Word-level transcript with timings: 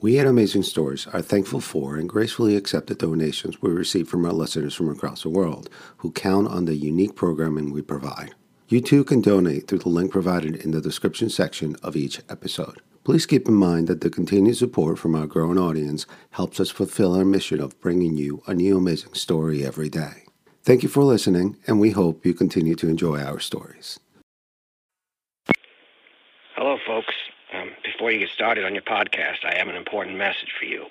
We 0.00 0.16
at 0.20 0.28
Amazing 0.28 0.62
Stories 0.62 1.08
are 1.08 1.20
thankful 1.20 1.60
for 1.60 1.96
and 1.96 2.08
gracefully 2.08 2.54
accept 2.54 2.86
the 2.86 2.94
donations 2.94 3.60
we 3.60 3.70
receive 3.72 4.08
from 4.08 4.24
our 4.24 4.32
listeners 4.32 4.72
from 4.72 4.88
across 4.88 5.24
the 5.24 5.28
world 5.28 5.68
who 5.96 6.12
count 6.12 6.46
on 6.46 6.66
the 6.66 6.76
unique 6.76 7.16
programming 7.16 7.72
we 7.72 7.82
provide. 7.82 8.36
You 8.68 8.80
too 8.80 9.02
can 9.02 9.20
donate 9.20 9.66
through 9.66 9.80
the 9.80 9.88
link 9.88 10.12
provided 10.12 10.54
in 10.54 10.70
the 10.70 10.80
description 10.80 11.28
section 11.28 11.74
of 11.82 11.96
each 11.96 12.20
episode. 12.28 12.80
Please 13.02 13.26
keep 13.26 13.48
in 13.48 13.54
mind 13.54 13.88
that 13.88 14.00
the 14.00 14.08
continued 14.08 14.56
support 14.56 15.00
from 15.00 15.16
our 15.16 15.26
growing 15.26 15.58
audience 15.58 16.06
helps 16.30 16.60
us 16.60 16.70
fulfill 16.70 17.16
our 17.16 17.24
mission 17.24 17.60
of 17.60 17.80
bringing 17.80 18.16
you 18.16 18.40
a 18.46 18.54
new 18.54 18.76
amazing 18.76 19.14
story 19.14 19.66
every 19.66 19.88
day. 19.88 20.26
Thank 20.62 20.84
you 20.84 20.88
for 20.88 21.02
listening, 21.02 21.56
and 21.66 21.80
we 21.80 21.90
hope 21.90 22.24
you 22.24 22.34
continue 22.34 22.76
to 22.76 22.88
enjoy 22.88 23.20
our 23.20 23.40
stories. 23.40 23.98
Hello, 26.54 26.76
folks. 26.86 27.14
Before 27.98 28.12
you 28.12 28.20
get 28.20 28.30
started 28.30 28.64
on 28.64 28.76
your 28.76 28.84
podcast, 28.84 29.44
I 29.44 29.58
have 29.58 29.66
an 29.66 29.74
important 29.74 30.16
message 30.16 30.52
for 30.56 30.66
you. 30.66 30.86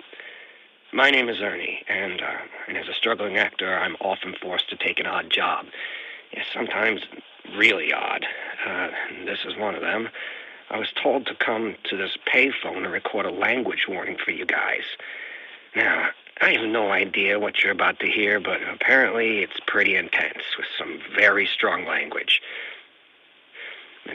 My 0.92 1.10
name 1.10 1.30
is 1.30 1.40
Ernie, 1.40 1.82
and, 1.88 2.20
uh, 2.20 2.40
and 2.68 2.76
as 2.76 2.90
a 2.90 2.94
struggling 2.94 3.38
actor, 3.38 3.78
I'm 3.78 3.96
often 4.02 4.36
forced 4.42 4.70
to 4.72 4.76
take 4.76 5.00
an 5.00 5.06
odd 5.06 5.30
job. 5.30 5.68
Yeah, 6.34 6.44
sometimes 6.52 7.04
really 7.56 7.94
odd. 7.94 8.26
Uh, 8.66 8.90
this 9.24 9.46
is 9.46 9.56
one 9.56 9.74
of 9.74 9.80
them. 9.80 10.10
I 10.70 10.78
was 10.78 10.92
told 11.02 11.26
to 11.28 11.36
come 11.36 11.78
to 11.86 11.96
this 11.96 12.18
payphone 12.28 12.84
and 12.84 12.92
record 12.92 13.26
a 13.26 13.32
language 13.32 13.86
warning 13.88 14.18
for 14.18 14.32
you 14.32 14.46
guys. 14.46 14.84
Now, 15.78 16.10
I 16.42 16.52
have 16.52 16.68
no 16.68 16.92
idea 16.92 17.40
what 17.40 17.64
you're 17.64 17.72
about 17.72 18.02
to 18.02 18.12
hear, 18.12 18.42
but 18.42 18.60
apparently 18.68 19.44
it's 19.44 19.62
pretty 19.66 19.96
intense 19.96 20.44
with 20.58 20.68
some 20.78 21.00
very 21.16 21.46
strong 21.46 21.86
language. 21.86 22.42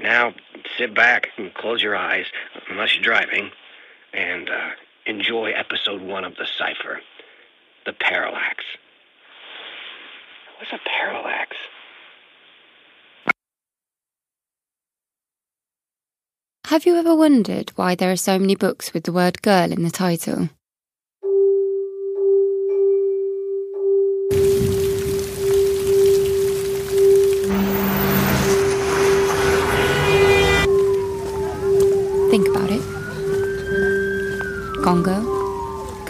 Now, 0.00 0.34
sit 0.78 0.94
back 0.94 1.28
and 1.36 1.52
close 1.54 1.82
your 1.82 1.96
eyes, 1.96 2.26
unless 2.68 2.94
you're 2.94 3.04
driving, 3.04 3.50
and 4.12 4.48
uh, 4.48 4.70
enjoy 5.06 5.52
episode 5.52 6.00
one 6.00 6.24
of 6.24 6.36
The 6.36 6.46
Cipher 6.58 7.00
The 7.86 7.92
Parallax. 7.92 8.64
What's 10.58 10.72
a 10.72 10.80
parallax? 10.88 11.56
Have 16.66 16.86
you 16.86 16.96
ever 16.96 17.14
wondered 17.14 17.70
why 17.76 17.94
there 17.94 18.10
are 18.12 18.16
so 18.16 18.38
many 18.38 18.54
books 18.54 18.94
with 18.94 19.04
the 19.04 19.12
word 19.12 19.42
girl 19.42 19.70
in 19.70 19.82
the 19.82 19.90
title? 19.90 20.48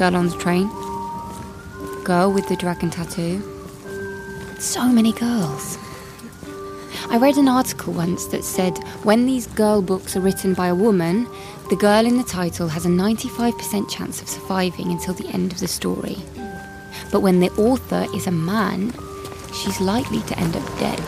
Girl 0.03 0.17
on 0.17 0.27
the 0.27 0.37
Train, 0.37 0.67
Girl 2.03 2.33
with 2.33 2.49
the 2.49 2.57
Dragon 2.57 2.91
Tattoo. 2.91 3.41
So 4.59 4.89
many 4.89 5.13
girls. 5.13 5.79
I 7.09 7.19
read 7.19 7.37
an 7.37 7.47
article 7.47 7.93
once 7.93 8.27
that 8.27 8.43
said 8.43 8.79
when 9.05 9.27
these 9.27 9.47
girl 9.47 9.81
books 9.81 10.17
are 10.17 10.21
written 10.21 10.55
by 10.55 10.67
a 10.67 10.75
woman, 10.75 11.29
the 11.71 11.77
girl 11.77 12.05
in 12.05 12.17
the 12.17 12.25
title 12.25 12.67
has 12.67 12.85
a 12.85 12.89
95% 12.89 13.89
chance 13.89 14.21
of 14.21 14.29
surviving 14.29 14.91
until 14.91 15.15
the 15.15 15.29
end 15.29 15.53
of 15.53 15.61
the 15.61 15.69
story. 15.69 16.17
But 17.13 17.21
when 17.21 17.39
the 17.39 17.53
author 17.53 18.05
is 18.13 18.27
a 18.27 18.33
man, 18.33 18.93
she's 19.55 19.81
likely 19.81 20.23
to 20.23 20.37
end 20.37 20.57
up 20.57 20.79
dead. 20.81 20.99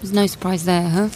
There's 0.00 0.12
no 0.12 0.26
surprise 0.26 0.64
there, 0.64 0.88
huh? 0.88 1.10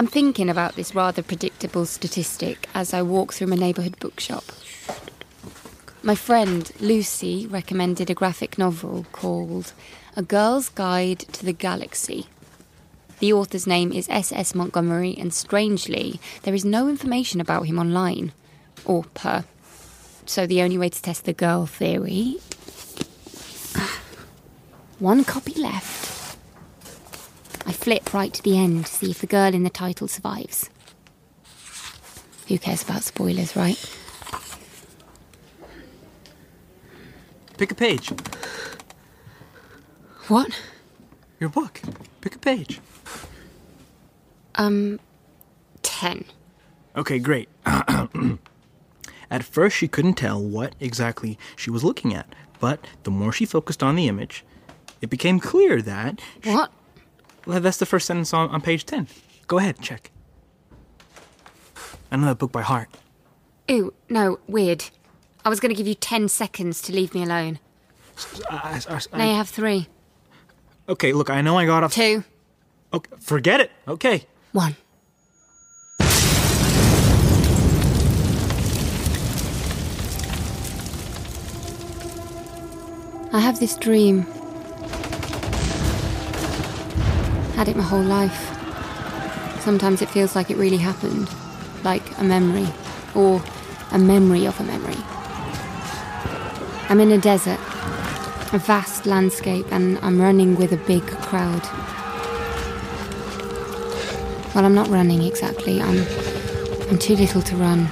I'm 0.00 0.06
thinking 0.06 0.48
about 0.48 0.76
this 0.76 0.94
rather 0.94 1.22
predictable 1.22 1.84
statistic 1.84 2.70
as 2.72 2.94
I 2.94 3.02
walk 3.02 3.34
through 3.34 3.48
my 3.48 3.56
neighbourhood 3.56 3.98
bookshop. 3.98 4.44
My 6.02 6.14
friend 6.14 6.72
Lucy 6.80 7.46
recommended 7.46 8.08
a 8.08 8.14
graphic 8.14 8.56
novel 8.56 9.04
called 9.12 9.74
A 10.16 10.22
Girl's 10.22 10.70
Guide 10.70 11.18
to 11.18 11.44
the 11.44 11.52
Galaxy. 11.52 12.28
The 13.18 13.34
author's 13.34 13.66
name 13.66 13.92
is 13.92 14.08
S.S. 14.08 14.54
Montgomery, 14.54 15.14
and 15.18 15.34
strangely, 15.34 16.18
there 16.44 16.54
is 16.54 16.64
no 16.64 16.88
information 16.88 17.38
about 17.38 17.66
him 17.66 17.78
online. 17.78 18.32
Or 18.86 19.04
per. 19.12 19.44
So 20.24 20.46
the 20.46 20.62
only 20.62 20.78
way 20.78 20.88
to 20.88 21.02
test 21.02 21.26
the 21.26 21.34
girl 21.34 21.66
theory. 21.66 22.38
One 24.98 25.24
copy 25.24 25.60
left. 25.60 26.09
I 27.70 27.72
flip 27.72 28.12
right 28.12 28.34
to 28.34 28.42
the 28.42 28.58
end 28.58 28.86
to 28.86 28.92
see 28.92 29.12
if 29.12 29.20
the 29.20 29.28
girl 29.28 29.54
in 29.54 29.62
the 29.62 29.70
title 29.70 30.08
survives. 30.08 30.68
Who 32.48 32.58
cares 32.58 32.82
about 32.82 33.04
spoilers, 33.04 33.54
right? 33.54 33.78
Pick 37.58 37.70
a 37.70 37.76
page. 37.76 38.10
What? 40.26 40.60
Your 41.38 41.48
book. 41.48 41.80
Pick 42.20 42.34
a 42.34 42.38
page. 42.40 42.80
Um, 44.56 44.98
10. 45.82 46.24
Okay, 46.96 47.20
great. 47.20 47.48
at 47.66 49.44
first, 49.44 49.76
she 49.76 49.86
couldn't 49.86 50.14
tell 50.14 50.42
what 50.42 50.74
exactly 50.80 51.38
she 51.54 51.70
was 51.70 51.84
looking 51.84 52.14
at, 52.14 52.34
but 52.58 52.84
the 53.04 53.12
more 53.12 53.32
she 53.32 53.44
focused 53.44 53.80
on 53.80 53.94
the 53.94 54.08
image, 54.08 54.44
it 55.00 55.08
became 55.08 55.38
clear 55.38 55.80
that. 55.80 56.20
What? 56.42 56.72
Well, 57.46 57.60
that's 57.60 57.78
the 57.78 57.86
first 57.86 58.06
sentence 58.06 58.32
on, 58.34 58.50
on 58.50 58.60
page 58.60 58.84
10. 58.86 59.08
Go 59.46 59.58
ahead, 59.58 59.80
check. 59.80 60.10
I 62.12 62.16
know 62.16 62.26
that 62.26 62.38
book 62.38 62.52
by 62.52 62.62
heart. 62.62 62.88
Ooh, 63.70 63.92
no, 64.08 64.38
weird. 64.46 64.84
I 65.44 65.48
was 65.48 65.60
going 65.60 65.70
to 65.70 65.76
give 65.76 65.86
you 65.86 65.94
10 65.94 66.28
seconds 66.28 66.82
to 66.82 66.92
leave 66.92 67.14
me 67.14 67.22
alone. 67.22 67.58
I, 68.50 68.82
I, 68.88 68.94
I, 68.94 69.18
Now 69.18 69.30
you 69.30 69.34
have 69.36 69.48
three, 69.48 69.86
okay, 70.88 71.12
look, 71.14 71.30
I 71.30 71.40
know 71.40 71.56
I 71.56 71.64
got 71.66 71.84
off. 71.84 71.94
two, 71.94 72.24
Okay, 72.92 73.10
forget 73.20 73.60
it. 73.60 73.70
Okay. 73.88 74.26
one. 74.52 74.76
I 83.32 83.38
have 83.38 83.60
this 83.60 83.76
dream. 83.76 84.26
Had 87.60 87.68
it 87.68 87.76
my 87.76 87.82
whole 87.82 88.00
life. 88.00 88.56
Sometimes 89.60 90.00
it 90.00 90.08
feels 90.08 90.34
like 90.34 90.50
it 90.50 90.56
really 90.56 90.78
happened, 90.78 91.28
like 91.84 92.02
a 92.16 92.24
memory, 92.24 92.66
or 93.14 93.42
a 93.92 93.98
memory 93.98 94.46
of 94.46 94.58
a 94.60 94.64
memory. 94.64 94.96
I'm 96.88 97.00
in 97.00 97.12
a 97.12 97.18
desert, 97.18 97.60
a 98.54 98.58
vast 98.58 99.04
landscape, 99.04 99.66
and 99.70 99.98
I'm 99.98 100.18
running 100.18 100.56
with 100.56 100.72
a 100.72 100.78
big 100.78 101.06
crowd. 101.06 101.62
Well, 104.54 104.64
I'm 104.64 104.74
not 104.74 104.88
running 104.88 105.20
exactly. 105.20 105.82
I'm 105.82 106.06
I'm 106.88 106.96
too 106.96 107.14
little 107.14 107.42
to 107.42 107.56
run. 107.56 107.90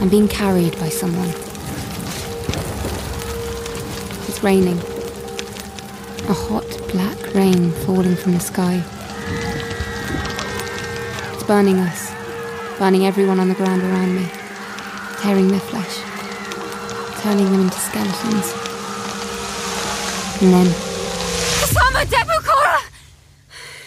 I'm 0.00 0.08
being 0.08 0.26
carried 0.26 0.76
by 0.80 0.88
someone. 0.88 1.28
It's 4.26 4.42
raining. 4.42 4.95
A 6.28 6.32
hot 6.32 6.66
black 6.90 7.34
rain 7.34 7.70
falling 7.86 8.16
from 8.16 8.32
the 8.32 8.40
sky. 8.40 8.82
It's 11.32 11.44
burning 11.44 11.78
us, 11.78 12.12
burning 12.78 13.06
everyone 13.06 13.38
on 13.38 13.48
the 13.48 13.54
ground 13.54 13.82
around 13.82 14.16
me, 14.16 14.28
tearing 15.20 15.46
their 15.48 15.60
flesh, 15.60 16.00
turning 17.22 17.44
them 17.44 17.60
into 17.60 17.78
skeletons. 17.78 18.52
And 20.42 20.52
then! 20.52 20.86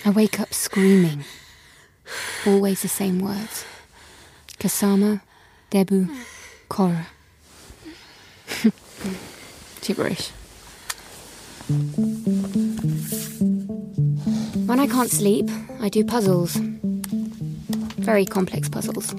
I 0.05 0.11
wake 0.11 0.39
up 0.39 0.53
screaming. 0.53 1.25
Always 2.47 2.81
the 2.83 2.87
same 2.87 3.19
words. 3.19 3.65
Kasama, 4.57 5.21
Debu, 5.69 6.09
Kora. 6.69 7.07
Gibberish. 9.81 10.31
When 14.67 14.79
I 14.79 14.87
can't 14.87 15.09
sleep, 15.09 15.49
I 15.79 15.89
do 15.89 16.03
puzzles. 16.03 16.55
Very 17.97 18.25
complex 18.25 18.69
puzzles. 18.69 19.11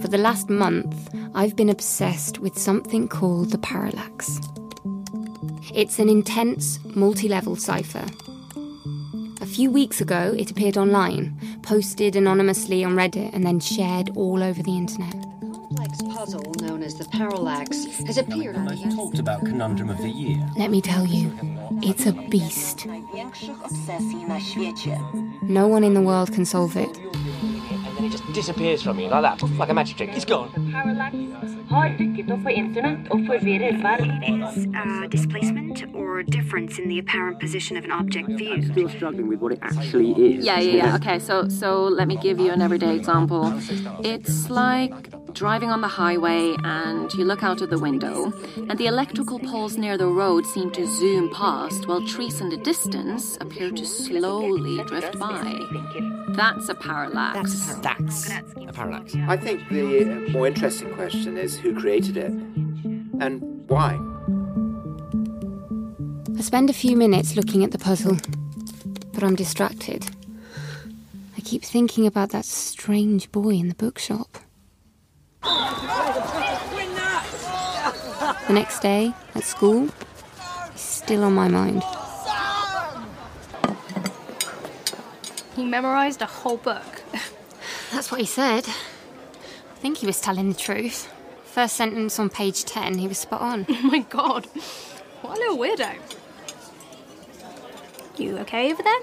For 0.00 0.08
the 0.08 0.18
last 0.18 0.48
month, 0.48 0.94
I've 1.34 1.56
been 1.56 1.68
obsessed 1.68 2.38
with 2.38 2.58
something 2.58 3.08
called 3.08 3.50
the 3.50 3.58
parallax. 3.58 4.40
It's 5.74 5.98
an 5.98 6.08
intense, 6.08 6.78
multi 6.94 7.28
level 7.28 7.56
cipher 7.56 8.06
a 9.46 9.48
few 9.48 9.70
weeks 9.70 10.00
ago, 10.00 10.34
it 10.36 10.50
appeared 10.50 10.76
online, 10.76 11.38
posted 11.62 12.16
anonymously 12.16 12.82
on 12.82 12.96
Reddit, 12.96 13.32
and 13.32 13.46
then 13.46 13.60
shared 13.60 14.10
all 14.16 14.42
over 14.42 14.60
the 14.60 14.76
internet. 14.76 15.25
Parallax 17.16 17.84
has 18.06 18.18
appeared 18.18 18.56
on 18.56 18.66
the 18.66 18.76
Most 18.76 18.96
talked 18.96 19.18
about 19.18 19.40
conundrum 19.44 19.88
of 19.88 19.98
the 19.98 20.10
year. 20.10 20.38
Let 20.56 20.70
me 20.70 20.80
tell 20.80 21.06
you, 21.06 21.32
It's 21.82 22.06
a 22.06 22.12
beast. 22.12 22.86
No 25.42 25.66
one 25.66 25.84
in 25.84 25.94
the 25.94 26.00
world 26.00 26.32
can 26.32 26.44
solve 26.44 26.76
it. 26.76 26.96
And 26.96 27.96
then 27.96 28.04
it 28.04 28.10
just 28.10 28.32
disappears 28.32 28.82
from 28.82 29.00
you 29.00 29.08
like 29.08 29.22
that, 29.22 29.42
like 29.58 29.68
a 29.68 29.74
magic 29.74 29.96
trick. 29.96 30.10
It's 30.14 30.24
gone. 30.24 30.50
har 31.68 31.88
dukket 31.98 32.30
opp 32.30 32.42
på 32.42 32.50
internett 32.50 33.08
og 33.10 33.20
forvirrer 33.26 33.72
verden. 33.82 34.22
It's 34.22 34.66
uh, 34.66 35.08
displacement 35.10 35.84
or 35.94 36.22
difference 36.22 36.78
in 36.82 36.88
the 36.88 36.98
apparent 36.98 37.40
position 37.40 37.76
of 37.76 37.84
an 37.84 37.90
object 37.90 38.28
viewed. 38.28 38.64
Still 38.70 38.88
struggling 38.88 39.28
with 39.28 39.40
what 39.40 39.52
it 39.52 39.58
actually 39.62 40.12
is. 40.12 40.46
Yeah, 40.46 40.60
yeah, 40.60 40.76
yeah. 40.76 40.94
Okay, 40.94 41.18
so 41.18 41.48
so 41.48 41.88
let 41.98 42.06
me 42.08 42.16
give 42.22 42.38
you 42.38 42.52
an 42.52 42.62
everyday 42.62 42.94
example. 42.96 43.52
It's 44.04 44.48
like 44.50 44.94
driving 45.36 45.70
on 45.70 45.82
the 45.82 45.88
highway 45.88 46.56
and 46.64 47.12
you 47.12 47.22
look 47.22 47.42
out 47.42 47.60
of 47.60 47.68
the 47.68 47.78
window 47.78 48.32
and 48.56 48.78
the 48.78 48.86
electrical 48.86 49.38
poles 49.38 49.76
near 49.76 49.98
the 49.98 50.06
road 50.06 50.46
seem 50.46 50.70
to 50.70 50.86
zoom 50.86 51.30
past 51.30 51.86
while 51.86 52.00
trees 52.06 52.40
in 52.40 52.48
the 52.48 52.56
distance 52.56 53.36
appear 53.42 53.70
to 53.70 53.84
slowly 53.84 54.82
drift 54.84 55.18
by. 55.18 55.60
That's 56.30 56.70
a 56.70 56.74
parallax. 56.74 57.74
That's 57.82 58.30
a 58.56 58.72
parallax. 58.72 59.14
I 59.28 59.36
think 59.36 59.68
the 59.68 60.04
uh, 60.04 60.30
more 60.30 60.46
interesting 60.46 60.94
question 60.94 61.36
is 61.36 61.58
who 61.58 61.78
created 61.78 62.16
it 62.16 62.32
and 63.20 63.68
why. 63.68 64.00
I 66.38 66.40
spend 66.40 66.70
a 66.70 66.72
few 66.72 66.96
minutes 66.96 67.36
looking 67.36 67.62
at 67.62 67.72
the 67.72 67.78
puzzle, 67.78 68.16
but 69.12 69.22
I'm 69.22 69.36
distracted. 69.36 70.06
I 71.36 71.42
keep 71.42 71.62
thinking 71.62 72.06
about 72.06 72.30
that 72.30 72.46
strange 72.46 73.30
boy 73.30 73.50
in 73.50 73.68
the 73.68 73.74
bookshop. 73.74 74.38
The 78.46 78.52
next 78.52 78.80
day, 78.80 79.12
at 79.34 79.44
school, 79.44 79.88
he's 80.72 80.80
still 80.80 81.24
on 81.24 81.34
my 81.34 81.48
mind. 81.48 81.82
He 85.54 85.64
memorized 85.64 86.22
a 86.22 86.26
whole 86.26 86.58
book. 86.58 87.02
That's 87.92 88.10
what 88.10 88.20
he 88.20 88.26
said. 88.26 88.64
I 88.68 89.78
think 89.78 89.98
he 89.98 90.06
was 90.06 90.20
telling 90.20 90.48
the 90.50 90.54
truth. 90.58 91.12
First 91.44 91.76
sentence 91.76 92.18
on 92.18 92.28
page 92.28 92.64
10, 92.64 92.98
he 92.98 93.08
was 93.08 93.18
spot 93.18 93.40
on. 93.40 93.66
Oh 93.70 93.82
my 93.82 94.00
god. 94.00 94.46
What 95.22 95.38
a 95.38 95.40
little 95.40 95.56
weirdo. 95.56 95.96
You 98.18 98.38
okay 98.38 98.72
over 98.72 98.82
there? 98.82 99.00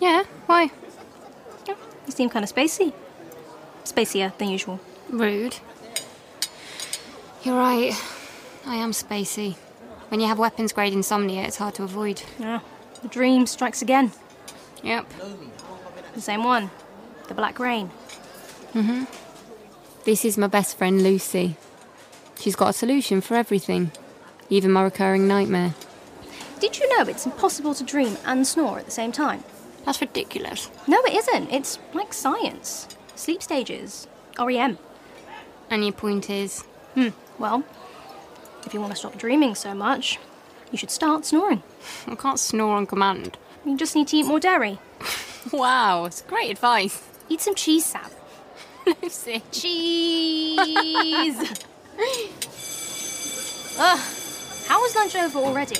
Yeah, 0.00 0.24
why? 0.46 0.70
Yeah, 1.66 1.74
you 2.06 2.12
seem 2.12 2.28
kind 2.30 2.44
of 2.44 2.54
spacey. 2.54 2.92
Spacier 3.84 4.36
than 4.38 4.48
usual. 4.48 4.80
Rude. 5.10 5.56
You're 7.42 7.56
right. 7.56 7.92
I 8.66 8.76
am 8.76 8.92
spacey. 8.92 9.56
When 10.08 10.20
you 10.20 10.26
have 10.26 10.38
weapons 10.38 10.72
grade 10.72 10.92
insomnia, 10.92 11.42
it's 11.42 11.56
hard 11.56 11.74
to 11.74 11.82
avoid. 11.82 12.22
Yeah. 12.38 12.60
The 13.02 13.08
dream 13.08 13.46
strikes 13.46 13.82
again. 13.82 14.12
Yep. 14.82 15.06
The 16.14 16.20
same 16.20 16.44
one. 16.44 16.70
The 17.28 17.34
Black 17.34 17.58
Rain. 17.58 17.90
Mm-hmm. 18.74 19.04
This 20.04 20.24
is 20.24 20.38
my 20.38 20.46
best 20.46 20.76
friend 20.78 21.02
Lucy. 21.02 21.56
She's 22.38 22.56
got 22.56 22.70
a 22.70 22.72
solution 22.72 23.20
for 23.20 23.34
everything, 23.34 23.90
even 24.48 24.70
my 24.72 24.82
recurring 24.82 25.28
nightmare. 25.28 25.74
Did 26.60 26.78
you 26.78 26.88
know 26.96 27.04
it's 27.04 27.26
impossible 27.26 27.74
to 27.74 27.84
dream 27.84 28.16
and 28.24 28.46
snore 28.46 28.78
at 28.78 28.84
the 28.84 28.90
same 28.90 29.12
time? 29.12 29.44
That's 29.84 30.00
ridiculous. 30.00 30.70
No, 30.86 30.98
it 31.04 31.14
isn't. 31.14 31.50
It's 31.50 31.78
like 31.94 32.12
science. 32.12 32.86
Sleep 33.14 33.42
stages. 33.42 34.06
REM. 34.38 34.78
And 35.70 35.84
your 35.84 35.92
point 35.92 36.28
is? 36.28 36.62
Hmm. 36.94 37.08
Well, 37.38 37.62
if 38.66 38.74
you 38.74 38.80
want 38.80 38.92
to 38.92 38.98
stop 38.98 39.16
dreaming 39.16 39.54
so 39.54 39.72
much, 39.72 40.18
you 40.72 40.78
should 40.78 40.90
start 40.90 41.24
snoring. 41.24 41.62
I 42.06 42.16
can't 42.16 42.40
snore 42.40 42.76
on 42.76 42.86
command. 42.86 43.38
You 43.64 43.76
just 43.76 43.94
need 43.94 44.08
to 44.08 44.16
eat 44.16 44.26
more 44.26 44.40
dairy. 44.40 44.78
wow, 45.52 46.04
it's 46.04 46.22
great 46.22 46.50
advice. 46.50 47.06
Eat 47.28 47.40
some 47.40 47.54
cheese 47.54 47.84
sap. 47.84 48.10
Lucy. 49.02 49.42
Cheese! 49.52 51.38
Ugh. 53.78 54.00
How 54.66 54.84
is 54.84 54.94
lunch 54.94 55.16
over 55.16 55.38
already? 55.38 55.76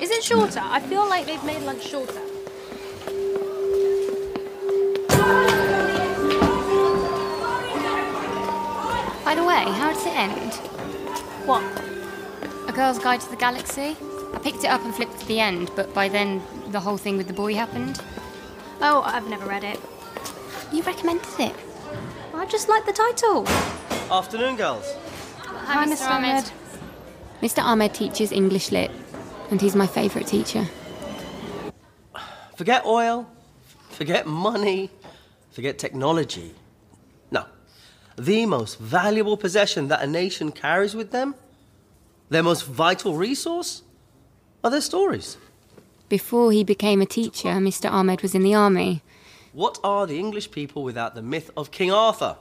Is 0.00 0.10
it 0.10 0.22
shorter? 0.22 0.60
I 0.62 0.80
feel 0.80 1.06
like 1.08 1.26
they've 1.26 1.44
made 1.44 1.62
lunch 1.62 1.86
shorter. 1.86 2.20
By 9.34 9.40
the 9.40 9.46
way, 9.48 9.64
how 9.64 9.92
did 9.92 10.06
it 10.06 10.16
end? 10.16 10.52
What? 11.44 11.64
A 12.68 12.72
Girl's 12.72 13.00
Guide 13.00 13.20
to 13.20 13.28
the 13.28 13.34
Galaxy? 13.34 13.96
I 14.32 14.38
picked 14.38 14.62
it 14.62 14.68
up 14.68 14.84
and 14.84 14.94
flipped 14.94 15.18
to 15.18 15.26
the 15.26 15.40
end, 15.40 15.72
but 15.74 15.92
by 15.92 16.08
then 16.08 16.40
the 16.68 16.78
whole 16.78 16.96
thing 16.96 17.16
with 17.16 17.26
the 17.26 17.32
boy 17.32 17.52
happened. 17.52 18.00
Oh, 18.80 19.02
I've 19.04 19.28
never 19.28 19.44
read 19.44 19.64
it. 19.64 19.80
You 20.70 20.84
recommended 20.84 21.26
it. 21.40 21.52
I 22.32 22.46
just 22.46 22.68
like 22.68 22.86
the 22.86 22.92
title. 22.92 23.44
Afternoon, 24.08 24.54
girls. 24.54 24.94
Hi, 25.40 25.84
Mr. 25.84 26.08
Ahmed. 26.08 26.52
Mr. 27.42 27.60
Ahmed 27.60 27.92
teaches 27.92 28.30
English 28.30 28.70
Lit, 28.70 28.92
and 29.50 29.60
he's 29.60 29.74
my 29.74 29.88
favourite 29.88 30.28
teacher. 30.28 30.68
Forget 32.54 32.86
oil, 32.86 33.28
forget 33.88 34.28
money, 34.28 34.90
forget 35.50 35.76
technology. 35.76 36.54
The 38.16 38.46
most 38.46 38.78
valuable 38.78 39.36
possession 39.36 39.88
that 39.88 40.02
a 40.02 40.06
nation 40.06 40.52
carries 40.52 40.94
with 40.94 41.10
them, 41.10 41.34
their 42.28 42.42
most 42.42 42.64
vital 42.66 43.14
resource, 43.14 43.82
are 44.62 44.70
their 44.70 44.80
stories. 44.80 45.36
Before 46.08 46.52
he 46.52 46.62
became 46.62 47.00
a 47.00 47.06
teacher, 47.06 47.48
Mr. 47.48 47.90
Ahmed 47.90 48.22
was 48.22 48.34
in 48.34 48.42
the 48.42 48.54
army. 48.54 49.02
What 49.52 49.78
are 49.82 50.06
the 50.06 50.18
English 50.18 50.50
people 50.50 50.82
without 50.82 51.14
the 51.14 51.22
myth 51.22 51.50
of 51.56 51.70
King 51.70 51.92
Arthur? 51.92 52.36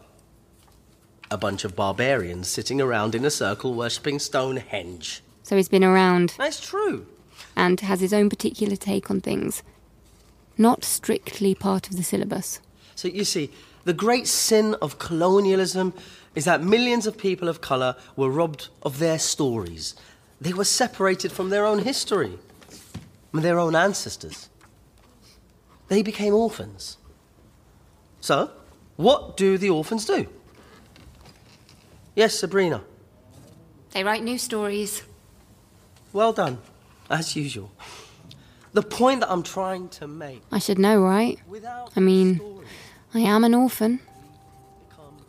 A 1.32 1.38
bunch 1.38 1.64
of 1.64 1.76
barbarians 1.76 2.48
sitting 2.48 2.80
around 2.80 3.16
in 3.16 3.26
a 3.26 3.32
circle 3.32 3.74
worshipping 3.74 4.20
Stonehenge. 4.20 5.24
So 5.42 5.56
he's 5.56 5.70
been 5.70 5.84
around. 5.84 6.36
That's 6.38 6.60
true. 6.60 7.08
And 7.56 7.80
has 7.82 8.00
his 8.00 8.14
own 8.14 8.30
particular 8.30 8.76
take 8.76 9.10
on 9.10 9.22
things. 9.22 9.64
Not 10.58 10.84
strictly 10.84 11.56
part 11.56 11.90
of 11.90 11.98
the 11.98 12.04
syllabus. 12.04 12.60
So 12.96 13.08
you 13.08 13.26
see, 13.26 13.50
the 13.86 13.94
great 13.94 14.28
sin 14.28 14.76
of 14.82 15.00
colonialism 15.00 15.94
is 16.36 16.46
that 16.46 16.64
millions 16.64 17.06
of 17.06 17.18
people 17.18 17.48
of 17.48 17.62
colour 17.62 17.96
were 18.16 18.30
robbed 18.30 18.70
of 18.82 19.00
their 19.00 19.20
stories. 19.20 19.96
They 20.40 20.54
were 20.54 20.66
separated 20.66 21.32
from 21.32 21.50
their 21.50 21.66
own 21.66 21.80
history, 21.80 22.38
from 23.32 23.42
their 23.42 23.60
own 23.60 23.76
ancestors. 23.76 24.50
They 25.90 26.02
became 26.02 26.34
orphans. 26.34 26.98
So, 28.20 28.52
what 28.96 29.38
do 29.38 29.58
the 29.58 29.70
orphans 29.70 30.06
do? 30.06 30.28
Yes, 32.16 32.40
Sabrina. 32.40 32.82
They 33.92 34.04
write 34.04 34.24
new 34.24 34.38
stories. 34.38 35.04
Well 36.14 36.34
done, 36.34 36.60
as 37.10 37.36
usual. 37.36 37.72
The 38.72 38.82
point 38.82 39.20
that 39.20 39.32
I'm 39.32 39.44
trying 39.44 39.90
to 39.90 40.08
make. 40.08 40.42
I 40.52 40.60
should 40.60 40.80
know, 40.80 41.02
right? 41.02 41.40
I 41.96 42.00
mean, 42.00 42.42
I 43.16 43.20
am 43.20 43.44
an 43.44 43.54
orphan. 43.54 44.00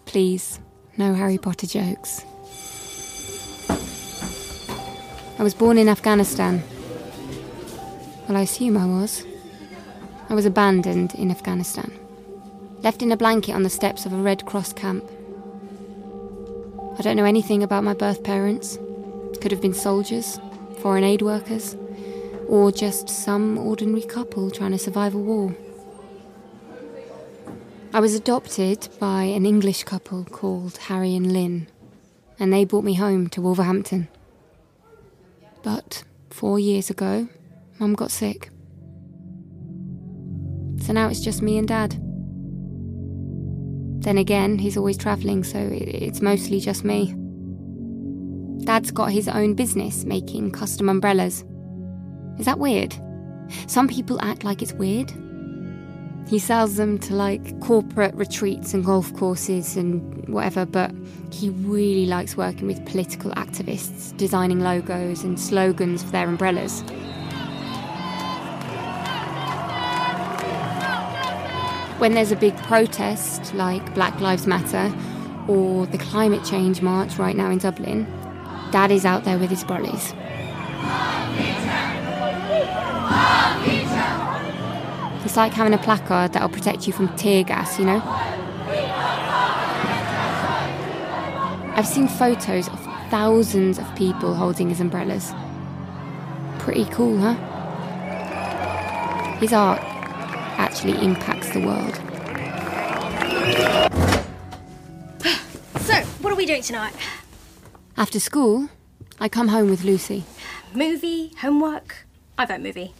Please, 0.07 0.59
no 0.97 1.13
Harry 1.13 1.37
Potter 1.37 1.67
jokes. 1.67 2.25
I 5.39 5.43
was 5.43 5.53
born 5.53 5.77
in 5.77 5.91
Afghanistan. 5.91 6.63
Well, 8.27 8.39
I 8.39 8.41
assume 8.41 8.79
I 8.79 8.87
was. 8.87 9.27
I 10.31 10.35
was 10.35 10.47
abandoned 10.47 11.15
in 11.15 11.31
Afghanistan, 11.31 11.93
left 12.83 13.03
in 13.03 13.13
a 13.13 13.19
blanket 13.19 13.53
on 13.53 13.65
the 13.65 13.71
steps 13.71 14.07
of 14.07 14.15
a 14.15 14.17
Red 14.17 14.47
Cross 14.47 14.73
camp. 14.73 15.05
I 16.99 17.03
don't 17.03 17.19
know 17.19 17.27
anything 17.27 17.63
about 17.63 17.85
my 17.85 17.93
birth 17.93 18.25
parents. 18.25 18.79
Could 19.43 19.53
have 19.53 19.61
been 19.61 19.75
soldiers, 19.75 20.41
foreign 20.81 21.05
aid 21.05 21.21
workers, 21.21 21.77
or 22.49 22.73
just 22.73 23.11
some 23.11 23.59
ordinary 23.59 24.05
couple 24.05 24.51
trying 24.51 24.73
to 24.73 24.79
survive 24.79 25.15
a 25.15 25.19
war. 25.19 25.55
I 27.95 28.01
was 28.01 28.17
adopted 28.17 28.89
by 28.99 29.23
an 29.23 29.47
English 29.47 29.85
couple 29.85 30.25
called 30.25 30.79
Harry 30.79 31.15
and 31.15 31.33
Lynn, 31.33 31.69
and 32.41 32.53
they 32.53 32.65
brought 32.65 32.83
me 32.83 32.95
home 32.95 33.29
to 33.29 33.41
Wolverhampton. 33.41 34.09
But 35.63 36.03
four 36.29 36.59
years 36.59 36.91
ago, 36.91 37.29
Mum 37.79 37.95
got 37.95 38.11
sick. 38.11 38.51
So 40.85 40.93
now 40.93 41.07
it's 41.07 41.21
just 41.21 41.41
me 41.41 41.57
and 41.57 41.69
Dad. 41.69 41.93
Then 44.03 44.19
again, 44.19 44.59
he's 44.59 44.77
always 44.77 44.99
travelling, 44.99 45.45
so 45.45 45.61
it's 45.61 46.21
mostly 46.21 46.59
just 46.59 46.85
me. 46.85 47.15
Dad's 48.65 48.91
got 48.91 49.13
his 49.13 49.29
own 49.29 49.55
business 49.55 50.05
making 50.05 50.51
custom 50.51 50.89
umbrellas. 50.89 51.45
Is 52.41 52.47
that 52.47 52.59
weird? 52.59 52.93
Some 53.69 53.87
people 53.87 54.21
act 54.21 54.43
like 54.43 54.63
it's 54.63 54.73
weird. 54.73 55.13
He 56.27 56.39
sells 56.39 56.77
them 56.77 56.99
to 57.01 57.15
like 57.15 57.61
corporate 57.61 58.15
retreats 58.15 58.73
and 58.73 58.85
golf 58.85 59.15
courses 59.15 59.77
and 59.77 60.27
whatever, 60.29 60.65
but 60.65 60.91
he 61.31 61.51
really 61.51 62.07
likes 62.07 62.37
working 62.37 62.67
with 62.67 62.85
political 62.87 63.31
activists, 63.33 64.17
designing 64.17 64.61
logos 64.61 65.23
and 65.23 65.39
slogans 65.39 66.03
for 66.03 66.11
their 66.11 66.27
umbrellas. 66.27 66.83
When 71.99 72.15
there's 72.15 72.33
a 72.33 72.37
big 72.37 72.57
protest 72.65 73.55
like 73.55 73.95
Black 73.95 74.19
Lives 74.21 74.47
Matter 74.47 74.93
or 75.47 75.87
the 75.87 75.99
climate 75.99 76.45
change 76.45 76.83
march 76.83 77.19
right 77.19 77.37
now 77.37 77.51
in 77.51 77.59
Dublin, 77.59 78.05
Dad 78.73 78.91
is 78.91 79.05
out 79.05 79.25
there 79.25 79.39
with 79.39 79.51
his 79.51 79.63
brollies. 79.63 80.13
It's 85.35 85.37
like 85.37 85.53
having 85.53 85.75
a 85.75 85.79
placard 85.79 86.33
that'll 86.33 86.49
protect 86.49 86.87
you 86.87 86.93
from 86.93 87.09
tear 87.17 87.43
gas, 87.43 87.77
you 87.77 87.85
know? 87.85 88.01
I've 91.75 91.89
seen 91.89 92.07
photos 92.07 92.69
of 92.69 92.79
thousands 93.11 93.81
of 93.81 93.97
people 93.97 94.37
holding 94.37 94.69
his 94.69 94.79
umbrellas. 94.79 95.33
Pretty 96.61 96.85
cool, 96.85 97.19
huh? 97.19 97.35
His 99.41 99.53
art 99.53 99.81
actually 100.57 101.05
impacts 101.05 101.51
the 101.51 101.67
world. 101.67 101.97
So, 105.81 105.95
what 106.23 106.33
are 106.33 106.37
we 106.37 106.47
doing 106.47 106.63
tonight? 106.63 106.95
After 107.97 108.21
school, 108.21 108.69
I 109.19 109.29
come 109.29 109.49
home 109.49 109.69
with 109.69 109.83
Lucy. 109.83 110.23
Movie? 110.73 111.33
Homework? 111.41 112.07
I 112.39 112.47
vote 112.47 112.61
movie. 112.61 112.95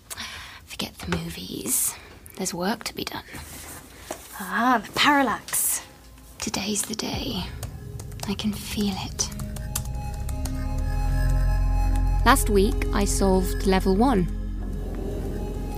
Forget 0.67 0.99
the 0.99 1.17
movies. 1.17 1.95
There's 2.37 2.55
work 2.55 2.85
to 2.85 2.95
be 2.95 3.05
done. 3.05 3.23
Ah, 4.41 4.83
the 4.85 4.93
parallax. 4.93 5.83
Today's 6.41 6.83
the 6.83 6.95
day. 6.95 7.45
I 8.29 8.35
can 8.35 8.53
feel 8.53 8.95
it. 8.97 9.29
Last 12.27 12.49
week, 12.51 12.75
I 12.93 13.05
solved 13.05 13.67
level 13.67 13.95
one. 13.95 14.27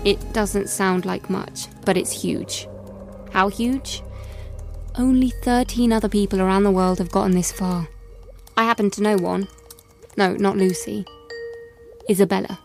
It 0.05 0.33
doesn't 0.33 0.69
sound 0.69 1.05
like 1.05 1.29
much, 1.29 1.67
but 1.85 1.97
it's 1.97 2.13
huge. 2.23 2.69
How 3.33 3.49
huge? 3.49 4.03
Only 4.95 5.31
13 5.43 5.93
other 5.93 6.09
people 6.09 6.41
around 6.41 6.63
the 6.63 6.71
world 6.71 6.99
have 6.99 7.11
gotten 7.11 7.33
this 7.33 7.53
far. 7.53 7.89
I 8.57 8.65
happen 8.65 8.91
to 8.93 9.03
know 9.03 9.17
one. 9.17 9.49
No, 10.17 10.35
not 10.35 10.57
Lucy. 10.57 11.05
Isabella. 12.09 12.61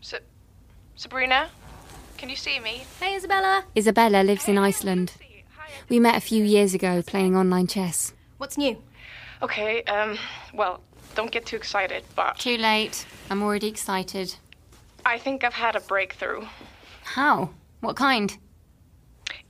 Sa- 0.00 0.18
Sabrina, 0.94 1.48
can 2.20 2.28
you 2.28 2.36
see 2.36 2.60
me? 2.60 2.84
Hey, 3.00 3.16
Isabella. 3.16 3.64
Isabella 3.74 4.22
lives 4.22 4.46
in 4.46 4.58
Iceland. 4.58 5.14
We 5.88 5.98
met 5.98 6.16
a 6.16 6.20
few 6.20 6.44
years 6.44 6.74
ago 6.74 7.00
playing 7.00 7.34
online 7.34 7.66
chess. 7.66 8.12
What's 8.36 8.58
new? 8.58 8.76
Okay, 9.40 9.82
um, 9.84 10.18
well, 10.52 10.82
don't 11.14 11.30
get 11.30 11.46
too 11.46 11.56
excited, 11.56 12.04
but 12.14 12.38
Too 12.38 12.58
late. 12.58 13.06
I'm 13.30 13.42
already 13.42 13.68
excited. 13.68 14.36
I 15.06 15.16
think 15.16 15.44
I've 15.44 15.54
had 15.54 15.76
a 15.76 15.80
breakthrough. 15.80 16.44
How? 17.04 17.50
What 17.80 17.96
kind? 17.96 18.36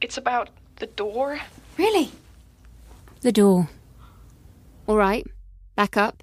It's 0.00 0.16
about 0.16 0.50
the 0.76 0.86
door. 0.86 1.40
Really? 1.76 2.12
The 3.22 3.32
door. 3.32 3.68
All 4.86 4.96
right, 4.96 5.26
back 5.74 5.96
up. 5.96 6.22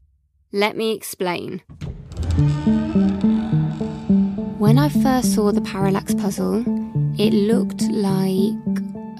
Let 0.54 0.78
me 0.78 0.96
explain. 0.96 1.62
When 4.58 4.80
I 4.80 4.90
first 4.90 5.36
saw 5.36 5.52
the 5.52 5.62
parallax 5.62 6.16
puzzle, 6.16 6.64
it 7.20 7.32
looked 7.32 7.84
like. 7.84 8.58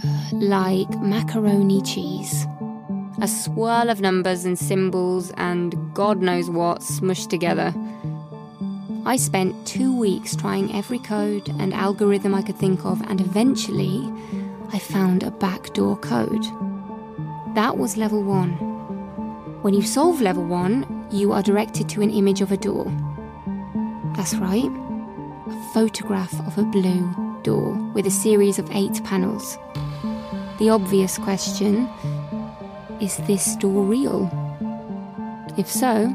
Uh, 0.04 0.30
like 0.34 0.90
macaroni 1.00 1.82
cheese. 1.84 2.48
A 3.22 3.28
swirl 3.28 3.92
of 3.92 4.02
numbers 4.02 4.46
and 4.46 4.58
symbols 4.58 5.32
and 5.38 5.76
God 5.94 6.24
knows 6.24 6.50
what 6.50 6.82
smushed 6.82 7.30
together. 7.30 7.72
I 9.06 9.16
spent 9.16 9.68
two 9.68 9.96
weeks 9.96 10.36
trying 10.36 10.76
every 10.76 11.00
code 11.00 11.50
and 11.60 11.72
algorithm 11.72 12.34
I 12.34 12.42
could 12.42 12.58
think 12.58 12.84
of, 12.84 13.00
and 13.02 13.22
eventually 13.22 14.12
I 14.74 14.80
found 14.80 15.22
a 15.22 15.30
backdoor 15.30 15.98
code. 15.98 16.44
That 17.54 17.78
was 17.78 17.96
level 17.96 18.24
one. 18.24 18.54
When 19.62 19.76
you 19.76 19.84
solve 19.84 20.20
level 20.20 20.46
one, 20.46 21.08
you 21.12 21.32
are 21.32 21.44
directed 21.44 21.90
to 21.90 22.02
an 22.02 22.10
image 22.10 22.42
of 22.42 22.52
a 22.52 22.58
door. 22.58 22.86
That's 24.16 24.34
right, 24.36 24.72
photograph 25.78 26.34
of 26.48 26.58
a 26.58 26.64
blue 26.64 27.40
door 27.44 27.76
with 27.94 28.08
a 28.08 28.10
series 28.10 28.58
of 28.58 28.68
eight 28.72 29.00
panels. 29.04 29.60
The 30.58 30.72
obvious 30.72 31.20
question 31.20 31.88
is 33.00 33.18
this 33.28 33.56
door 33.58 33.84
real? 33.84 34.26
If 35.56 35.70
so, 35.70 36.08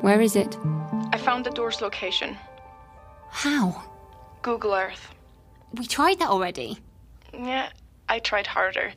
where 0.00 0.20
is 0.20 0.34
it? 0.34 0.58
I 1.12 1.16
found 1.16 1.46
the 1.46 1.52
door's 1.52 1.80
location. 1.80 2.36
How? 3.30 3.84
Google 4.42 4.74
Earth. 4.74 5.14
We 5.74 5.86
tried 5.86 6.18
that 6.18 6.28
already. 6.28 6.78
Yeah, 7.32 7.68
I 8.08 8.18
tried 8.18 8.48
harder. 8.48 8.92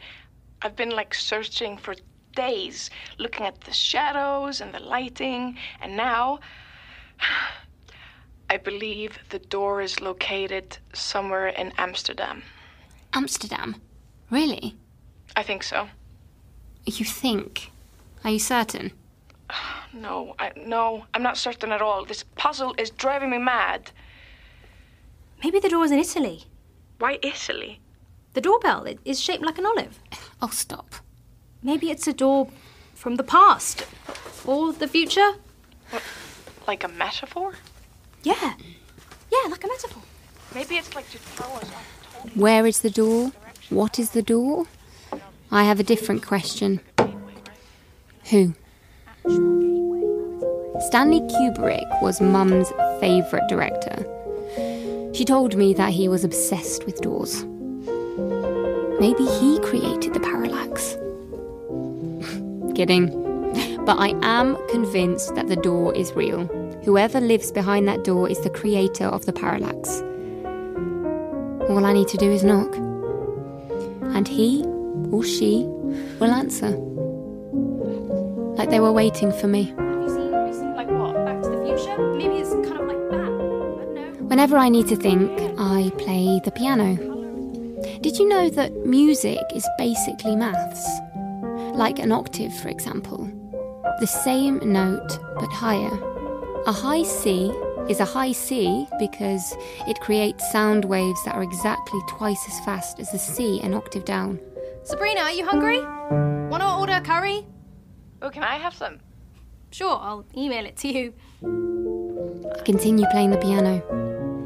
I've 0.64 0.76
been 0.76 0.90
like 0.90 1.14
searching 1.14 1.78
for 1.78 1.94
days, 2.36 2.90
looking 3.20 3.46
at 3.46 3.62
the 3.62 3.74
shadows 3.74 4.62
and 4.62 4.74
the 4.74 4.80
lighting, 4.80 5.60
and 5.80 5.96
now 5.96 6.40
I 8.50 8.58
believe 8.58 9.20
the 9.30 9.40
door 9.40 9.80
is 9.82 10.02
located 10.02 10.78
somewhere 10.94 11.48
in 11.48 11.72
Amsterdam. 11.78 12.42
Amsterdam? 13.14 13.76
Really? 14.32 14.76
I 15.36 15.44
think 15.44 15.64
so. 15.64 15.88
You 16.86 17.06
think? 17.06 17.72
Are 18.24 18.32
you 18.32 18.40
certain? 18.40 18.92
No, 19.92 20.36
I, 20.38 20.52
no, 20.56 21.06
I'm 21.16 21.24
not 21.24 21.36
certain 21.36 21.72
at 21.72 21.82
all. 21.82 22.06
This 22.06 22.24
puzzle 22.36 22.76
is 22.78 22.92
driving 22.92 23.32
me 23.32 23.40
mad. 23.40 23.90
Maybe 25.44 25.60
the 25.60 25.68
door 25.68 25.84
is 25.84 25.90
in 25.90 25.98
Italy. 25.98 26.44
Why 27.00 27.18
Italy? 27.24 27.80
The 28.36 28.42
doorbell 28.42 28.84
it 28.84 29.00
is 29.04 29.20
shaped 29.20 29.44
like 29.44 29.58
an 29.58 29.66
olive. 29.66 30.00
Oh, 30.44 30.50
stop. 30.50 30.94
Maybe 31.64 31.90
it's 31.90 32.08
a 32.08 32.14
door 32.14 32.50
from 32.94 33.16
the 33.16 33.24
past 33.24 33.88
or 34.46 34.72
the 34.72 34.88
future. 34.88 35.34
What, 35.90 36.04
like 36.68 36.84
a 36.84 36.88
metaphor? 36.88 37.56
Yeah. 38.24 38.54
Yeah, 39.32 39.50
like 39.50 39.64
a 39.64 39.68
metaphor. 39.68 40.04
Maybe 40.54 40.76
it's 40.78 40.94
like 40.96 41.10
to 41.12 41.18
throw 41.18 41.48
us 41.56 41.64
off. 41.64 42.36
Where 42.36 42.66
is 42.66 42.82
the 42.82 42.90
door? 42.90 43.32
What 43.70 44.00
is 44.00 44.12
the 44.12 44.22
door? 44.22 44.66
I 45.52 45.64
have 45.64 45.80
a 45.80 45.84
different 45.84 46.26
question. 46.26 46.82
Who? 48.30 48.54
Stanley 50.88 51.22
Kubrick 51.22 52.02
was 52.02 52.22
Mum's 52.22 52.70
favourite 53.00 53.48
director. 53.50 54.06
She 55.14 55.26
told 55.26 55.56
me 55.56 55.74
that 55.74 55.92
he 55.92 56.08
was 56.08 56.24
obsessed 56.24 56.86
with 56.86 57.02
doors. 57.02 57.44
Maybe 59.00 59.26
he 59.26 59.60
created 59.60 60.14
the 60.14 60.20
parallax. 60.20 60.98
Kidding. 62.76 63.10
But 63.86 63.98
I 63.98 64.16
am 64.22 64.58
convinced 64.68 65.36
that 65.36 65.48
the 65.48 65.56
door 65.56 65.96
is 65.96 66.14
real. 66.14 66.48
Whoever 66.90 67.22
lives 67.22 67.52
behind 67.52 67.88
that 67.88 68.04
door 68.04 68.28
is 68.28 68.40
the 68.40 68.50
creator 68.50 69.06
of 69.06 69.28
the 69.28 69.32
parallax. 69.32 70.02
All 71.70 71.86
I 71.86 71.94
need 71.94 72.08
to 72.08 72.18
do 72.18 72.32
is 72.32 72.44
knock. 72.44 72.76
And 74.16 74.28
he 74.28 74.64
or 75.12 75.24
she 75.24 75.66
will 76.20 76.32
answer. 76.32 76.70
Like 78.58 78.72
they 78.72 78.80
were 78.80 78.92
waiting 78.92 79.32
for 79.32 79.46
me. 79.46 79.66
Have 79.66 80.02
you 80.02 80.10
seen, 80.10 80.34
have 80.34 80.48
you 80.48 80.54
seen 80.56 80.74
like 80.74 80.88
what? 80.88 81.14
Back 81.26 81.44
to 81.44 81.50
the 81.50 81.64
Future? 81.64 81.96
Maybe 82.16 82.38
it's 82.38 82.50
kind 82.68 82.80
of 82.80 82.88
like 82.88 83.10
that. 83.12 83.22
I 83.22 83.28
don't 83.28 83.94
know. 83.94 84.26
Whenever 84.26 84.58
I 84.58 84.70
need 84.70 84.88
to 84.88 84.96
think, 84.96 85.30
I 85.60 85.92
play 86.00 86.42
the 86.44 86.52
piano. 86.56 86.96
Did 88.02 88.18
you 88.18 88.28
know 88.28 88.50
that 88.50 88.74
music 88.84 89.44
is 89.54 89.68
basically 89.78 90.36
maths? 90.36 90.90
Like 91.76 92.00
an 92.00 92.12
octave, 92.12 92.52
for 92.56 92.70
example. 92.70 93.30
The 94.00 94.08
same 94.08 94.58
note, 94.74 95.20
but 95.36 95.52
higher. 95.52 96.09
A 96.70 96.72
high 96.72 97.02
C 97.02 97.52
is 97.90 98.00
a 98.00 98.06
high 98.06 98.32
C 98.32 98.86
because 99.00 99.58
it 99.88 100.00
creates 100.02 100.52
sound 100.52 100.86
waves 100.86 101.20
that 101.26 101.34
are 101.34 101.42
exactly 101.42 102.00
twice 102.08 102.48
as 102.48 102.60
fast 102.60 103.00
as 103.00 103.12
the 103.12 103.18
C 103.18 103.60
an 103.62 103.74
octave 103.74 104.06
down. 104.06 104.40
Sabrina, 104.84 105.22
are 105.22 105.32
you 105.32 105.44
hungry? 105.44 105.82
Want 105.82 106.62
to 106.62 106.72
order 106.72 107.02
curry? 107.04 107.48
Oh, 108.22 108.30
can 108.30 108.44
I 108.44 108.60
have 108.60 108.76
some? 108.76 109.00
Sure, 109.72 109.98
I'll 110.00 110.28
email 110.38 110.64
it 110.68 110.78
to 110.78 110.90
you. 110.90 111.12
I 112.56 112.62
continue 112.62 113.08
playing 113.10 113.32
the 113.32 113.38
piano, 113.38 113.82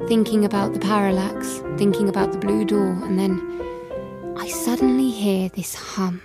thinking 0.08 0.46
about 0.46 0.72
the 0.72 0.80
parallax, 0.80 1.58
thinking 1.76 2.08
about 2.08 2.32
the 2.32 2.38
blue 2.38 2.64
door, 2.64 2.92
and 3.04 3.20
then 3.20 4.36
I 4.38 4.48
suddenly 4.48 5.12
hear 5.12 5.50
this 5.50 5.76
hum. 5.76 6.22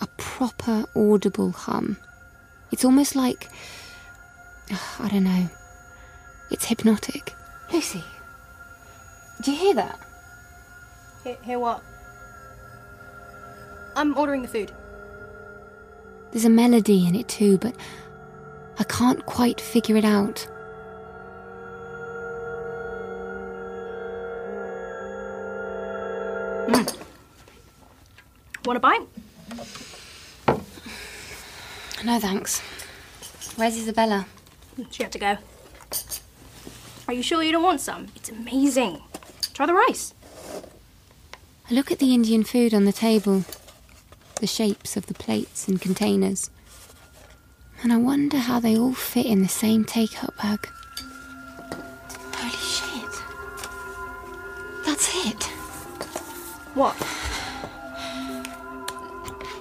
A 0.00 0.06
proper 0.18 0.84
audible 0.94 1.50
hum. 1.50 1.96
It's 2.70 2.84
almost 2.84 3.16
like. 3.16 3.48
I 4.98 5.08
don't 5.08 5.24
know. 5.24 5.48
It's 6.50 6.64
hypnotic. 6.64 7.34
Lucy, 7.72 8.02
do 9.42 9.52
you 9.52 9.58
hear 9.58 9.74
that? 9.74 9.98
Hear, 11.24 11.36
hear 11.42 11.58
what? 11.58 11.82
I'm 13.96 14.16
ordering 14.16 14.42
the 14.42 14.48
food. 14.48 14.72
There's 16.32 16.44
a 16.44 16.50
melody 16.50 17.06
in 17.06 17.14
it 17.14 17.28
too, 17.28 17.58
but 17.58 17.74
I 18.78 18.84
can't 18.84 19.24
quite 19.26 19.60
figure 19.60 19.96
it 19.96 20.04
out. 20.04 20.46
Mm. 26.68 26.96
Want 28.64 28.76
a 28.76 28.80
bite? 28.80 29.00
No 32.04 32.18
thanks. 32.18 32.60
Where's 33.56 33.76
Isabella? 33.76 34.26
She 34.90 35.02
had 35.02 35.12
to 35.12 35.18
go. 35.18 35.38
Are 37.08 37.14
you 37.14 37.22
sure 37.22 37.42
you 37.42 37.52
don't 37.52 37.62
want 37.62 37.80
some? 37.80 38.08
It's 38.14 38.28
amazing. 38.30 39.02
Try 39.52 39.66
the 39.66 39.74
rice. 39.74 40.14
I 41.70 41.74
look 41.74 41.90
at 41.90 41.98
the 41.98 42.14
Indian 42.14 42.44
food 42.44 42.72
on 42.74 42.84
the 42.84 42.92
table, 42.92 43.44
the 44.40 44.46
shapes 44.46 44.96
of 44.96 45.06
the 45.06 45.14
plates 45.14 45.68
and 45.68 45.80
containers, 45.80 46.50
and 47.82 47.92
I 47.92 47.96
wonder 47.96 48.38
how 48.38 48.60
they 48.60 48.76
all 48.76 48.92
fit 48.92 49.26
in 49.26 49.42
the 49.42 49.48
same 49.48 49.84
take 49.84 50.22
up 50.22 50.36
bag. 50.36 50.68
Holy 52.34 52.50
shit. 52.50 53.22
That's 54.84 55.10
it. 55.26 55.44
What? 56.74 56.96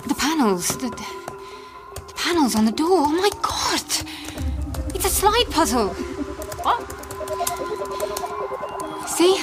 The 0.08 0.16
panels. 0.16 0.68
The, 0.78 0.90
the 0.90 2.14
panels 2.16 2.56
on 2.56 2.66
the 2.66 2.72
door. 2.72 3.06
Oh 3.06 3.10
my 3.10 3.30
god! 3.42 4.09
Slide 5.20 5.48
puzzle. 5.52 5.90
What? 6.64 6.80
See? 9.06 9.36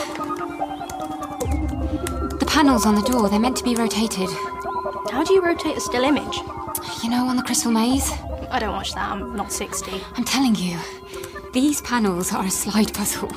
The 2.38 2.47
panels 2.49 2.87
on 2.87 2.95
the 2.95 3.02
door, 3.02 3.28
they're 3.28 3.38
meant 3.38 3.59
to 3.59 3.62
be 3.62 3.75
rotated. 3.75 4.30
How 5.11 5.23
do 5.23 5.35
you 5.35 5.45
rotate 5.45 5.76
a 5.76 5.80
still 5.80 6.02
image? 6.02 6.35
You 7.02 7.11
know, 7.11 7.26
on 7.26 7.37
the 7.37 7.42
Crystal 7.42 7.71
Maze? 7.71 8.11
I 8.50 8.59
don't 8.59 8.73
watch 8.73 8.95
that. 8.95 9.12
I'm 9.12 9.37
not 9.37 9.52
60. 9.52 10.00
I'm 10.14 10.25
telling 10.25 10.54
you, 10.54 10.78
these 11.52 11.83
panels 11.83 12.33
are 12.33 12.47
a 12.47 12.50
slide 12.50 12.95
puzzle. 12.95 13.28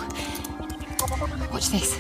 Watch 1.51 1.67
this. 1.72 2.00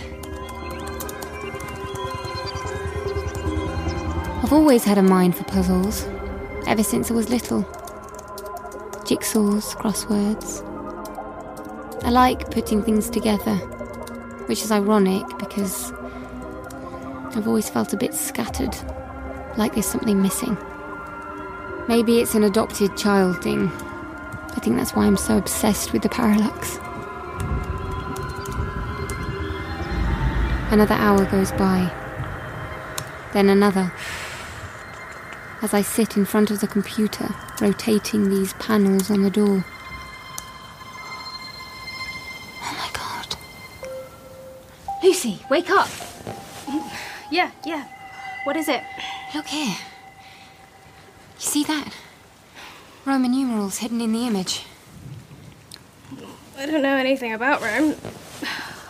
I've 4.41 4.53
always 4.53 4.85
had 4.85 4.97
a 4.97 5.03
mind 5.03 5.35
for 5.35 5.43
puzzles, 5.43 6.05
ever 6.65 6.83
since 6.83 7.11
I 7.11 7.13
was 7.13 7.27
little. 7.27 7.67
Jigsaws, 9.09 9.75
crosswords. 9.75 10.63
I 12.03 12.11
like 12.11 12.51
putting 12.51 12.83
things 12.83 13.09
together, 13.09 13.55
which 14.45 14.61
is 14.61 14.71
ironic 14.71 15.25
because 15.39 15.91
I've 17.35 17.47
always 17.47 17.67
felt 17.67 17.91
a 17.91 17.97
bit 17.97 18.13
scattered, 18.13 18.75
like 19.57 19.73
there's 19.73 19.87
something 19.87 20.21
missing. 20.21 20.55
Maybe 21.87 22.19
it's 22.19 22.35
an 22.35 22.43
adopted 22.43 22.95
child 22.97 23.41
thing. 23.41 23.71
I 23.71 24.59
think 24.61 24.75
that's 24.75 24.93
why 24.93 25.07
I'm 25.07 25.17
so 25.17 25.39
obsessed 25.39 25.91
with 25.91 26.03
the 26.03 26.09
parallax. 26.09 26.77
Another 30.71 30.93
hour 30.93 31.25
goes 31.25 31.51
by. 31.53 31.91
Then 33.33 33.49
another. 33.49 33.91
As 35.63 35.73
I 35.73 35.81
sit 35.81 36.15
in 36.15 36.25
front 36.25 36.51
of 36.51 36.59
the 36.59 36.67
computer, 36.67 37.33
rotating 37.61 38.29
these 38.29 38.53
panels 38.53 39.09
on 39.09 39.23
the 39.23 39.29
door. 39.29 39.65
Oh 42.61 42.75
my 42.77 42.89
god. 42.93 43.35
Lucy, 45.03 45.41
wake 45.49 45.69
up! 45.69 45.89
Yeah, 47.31 47.51
yeah. 47.65 47.87
What 48.43 48.55
is 48.55 48.67
it? 48.67 48.83
Look 49.35 49.47
here. 49.47 49.75
You 51.35 51.45
see 51.45 51.63
that? 51.65 51.93
Roman 53.05 53.31
numerals 53.31 53.77
hidden 53.77 54.01
in 54.01 54.11
the 54.13 54.25
image. 54.25 54.65
I 56.57 56.65
don't 56.65 56.81
know 56.81 56.97
anything 56.97 57.33
about 57.33 57.61
Rome. 57.61 57.95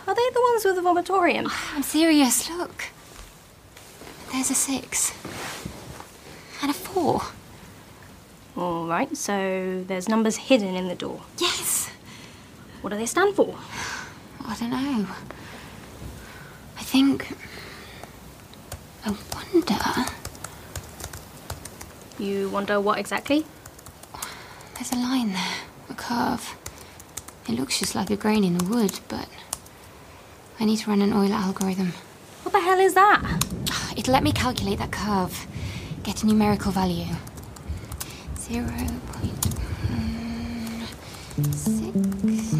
Are 0.06 0.14
they 0.14 0.30
the 0.32 0.40
ones 0.50 0.64
with 0.64 0.76
the 0.76 0.82
vomitorium? 0.82 1.46
Oh, 1.46 1.72
I'm 1.74 1.82
serious, 1.82 2.50
look. 2.50 2.84
There's 4.32 4.50
a 4.50 4.54
six. 4.54 5.12
And 6.62 6.70
a 6.70 6.74
four. 6.74 7.22
All 8.60 8.86
right, 8.86 9.16
so 9.16 9.82
there's 9.86 10.06
numbers 10.06 10.36
hidden 10.36 10.76
in 10.76 10.86
the 10.86 10.94
door. 10.94 11.22
Yes. 11.38 11.88
What 12.82 12.90
do 12.90 12.98
they 12.98 13.06
stand 13.06 13.34
for? 13.34 13.56
I 14.44 14.54
don't 14.54 14.68
know. 14.68 15.06
I 16.76 16.82
think. 16.82 17.32
I 19.06 19.16
wonder. 19.34 19.78
You 22.18 22.50
wonder 22.50 22.78
what 22.78 22.98
exactly? 22.98 23.46
There's 24.74 24.92
a 24.92 24.96
line 24.96 25.32
there, 25.32 25.54
a 25.88 25.94
curve. 25.94 26.54
It 27.48 27.52
looks 27.52 27.78
just 27.78 27.94
like 27.94 28.10
a 28.10 28.16
grain 28.16 28.44
in 28.44 28.58
the 28.58 28.64
wood, 28.66 29.00
but 29.08 29.26
I 30.58 30.66
need 30.66 30.80
to 30.80 30.90
run 30.90 31.00
an 31.00 31.14
Euler 31.14 31.34
algorithm. 31.34 31.94
What 32.42 32.52
the 32.52 32.60
hell 32.60 32.78
is 32.78 32.92
that? 32.92 33.22
It'll 33.96 34.12
let 34.12 34.22
me 34.22 34.32
calculate 34.32 34.78
that 34.80 34.92
curve, 34.92 35.46
get 36.02 36.22
a 36.22 36.26
numerical 36.26 36.72
value. 36.72 37.06
Zero 38.50 38.66
point 39.06 39.44
six. 41.54 42.54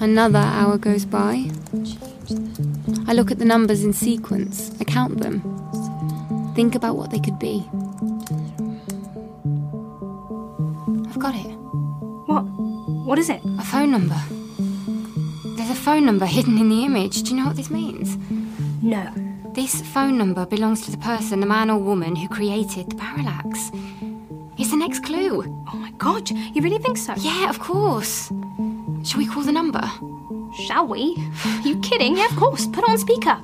Another 0.00 0.40
hour 0.40 0.76
goes 0.76 1.04
by. 1.04 1.48
I 3.06 3.12
look 3.12 3.30
at 3.30 3.38
the 3.38 3.44
numbers 3.44 3.84
in 3.84 3.92
sequence, 3.92 4.72
I 4.80 4.84
count 4.84 5.20
them, 5.20 5.40
think 6.56 6.74
about 6.74 6.96
what 6.96 7.12
they 7.12 7.20
could 7.20 7.38
be. 7.38 7.64
I've 11.08 11.20
got 11.20 11.36
it. 11.36 11.46
What? 12.26 12.42
What 13.06 13.20
is 13.20 13.30
it? 13.30 13.40
A 13.60 13.62
phone 13.62 13.92
number. 13.92 14.20
There's 15.56 15.70
a 15.70 15.76
phone 15.76 16.04
number 16.04 16.26
hidden 16.26 16.58
in 16.58 16.68
the 16.68 16.84
image. 16.84 17.22
Do 17.22 17.30
you 17.30 17.36
know 17.36 17.46
what 17.46 17.56
this 17.56 17.70
means? 17.70 18.18
No. 18.82 19.12
This 19.54 19.80
phone 19.80 20.18
number 20.18 20.44
belongs 20.44 20.80
to 20.86 20.90
the 20.90 20.98
person, 20.98 21.38
the 21.38 21.46
man 21.46 21.70
or 21.70 21.78
woman, 21.78 22.16
who 22.16 22.26
created 22.26 22.90
the 22.90 22.96
parallax. 22.96 23.70
It's 24.86 25.00
the 25.00 25.06
next 25.06 25.06
clue. 25.06 25.64
Oh 25.72 25.76
my 25.76 25.90
god, 25.92 26.30
you 26.30 26.60
really 26.60 26.78
think 26.78 26.98
so? 26.98 27.14
Yeah, 27.16 27.48
of 27.48 27.58
course. 27.58 28.28
Shall 29.02 29.18
we 29.18 29.26
call 29.26 29.42
the 29.42 29.52
number? 29.52 29.82
Shall 30.66 30.86
we? 30.86 31.16
Are 31.46 31.60
you 31.66 31.78
kidding? 31.80 32.18
Yeah, 32.18 32.26
of 32.26 32.36
course. 32.36 32.66
Put 32.66 32.86
on 32.86 32.98
speaker. 32.98 33.38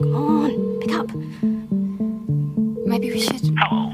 Come 0.00 0.14
on, 0.14 0.80
pick 0.80 0.92
up. 0.94 1.14
Maybe 2.86 3.10
we 3.10 3.20
should. 3.20 3.54
Hello, 3.58 3.92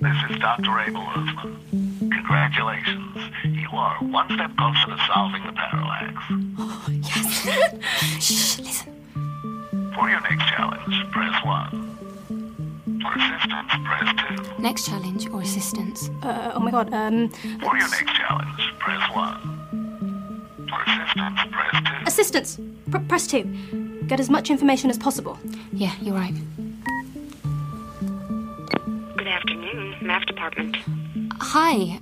this 0.00 0.16
is 0.30 0.38
Dr. 0.38 0.78
Abel 0.80 1.06
Usman. 1.14 2.10
Congratulations, 2.10 3.18
you 3.44 3.68
are 3.72 3.96
one 3.98 4.32
step 4.32 4.56
closer 4.56 4.86
to 4.86 4.98
solving 5.12 5.44
the 5.44 5.52
parallax. 5.52 6.22
Oh, 6.58 6.88
yes. 7.02 7.46
Shh, 8.24 8.58
listen. 8.60 8.91
For 10.02 10.10
your 10.10 10.20
next 10.22 10.48
challenge, 10.48 11.10
press 11.12 11.44
1. 11.44 11.70
For 13.02 13.18
assistance, 13.20 13.70
press 13.86 14.56
2. 14.56 14.60
Next 14.60 14.86
challenge 14.88 15.28
or 15.30 15.42
assistance? 15.42 16.10
Uh, 16.24 16.50
oh 16.56 16.58
my 16.58 16.72
god, 16.72 16.92
um. 16.92 17.28
For 17.28 17.76
your 17.76 17.88
next 17.88 18.08
challenge, 18.08 18.72
press 18.80 19.14
1. 19.14 20.66
For 20.68 20.82
assistance, 20.90 21.38
press 21.52 22.00
2. 22.00 22.08
Assistance! 22.08 22.58
Pr- 22.90 22.98
press 22.98 23.28
2. 23.28 24.02
Get 24.08 24.18
as 24.18 24.28
much 24.28 24.50
information 24.50 24.90
as 24.90 24.98
possible. 24.98 25.38
Yeah, 25.72 25.92
you're 26.00 26.16
right. 26.16 26.34
Good 29.16 29.28
afternoon, 29.28 29.94
math 30.02 30.26
department. 30.26 30.78
Hi. 31.34 31.96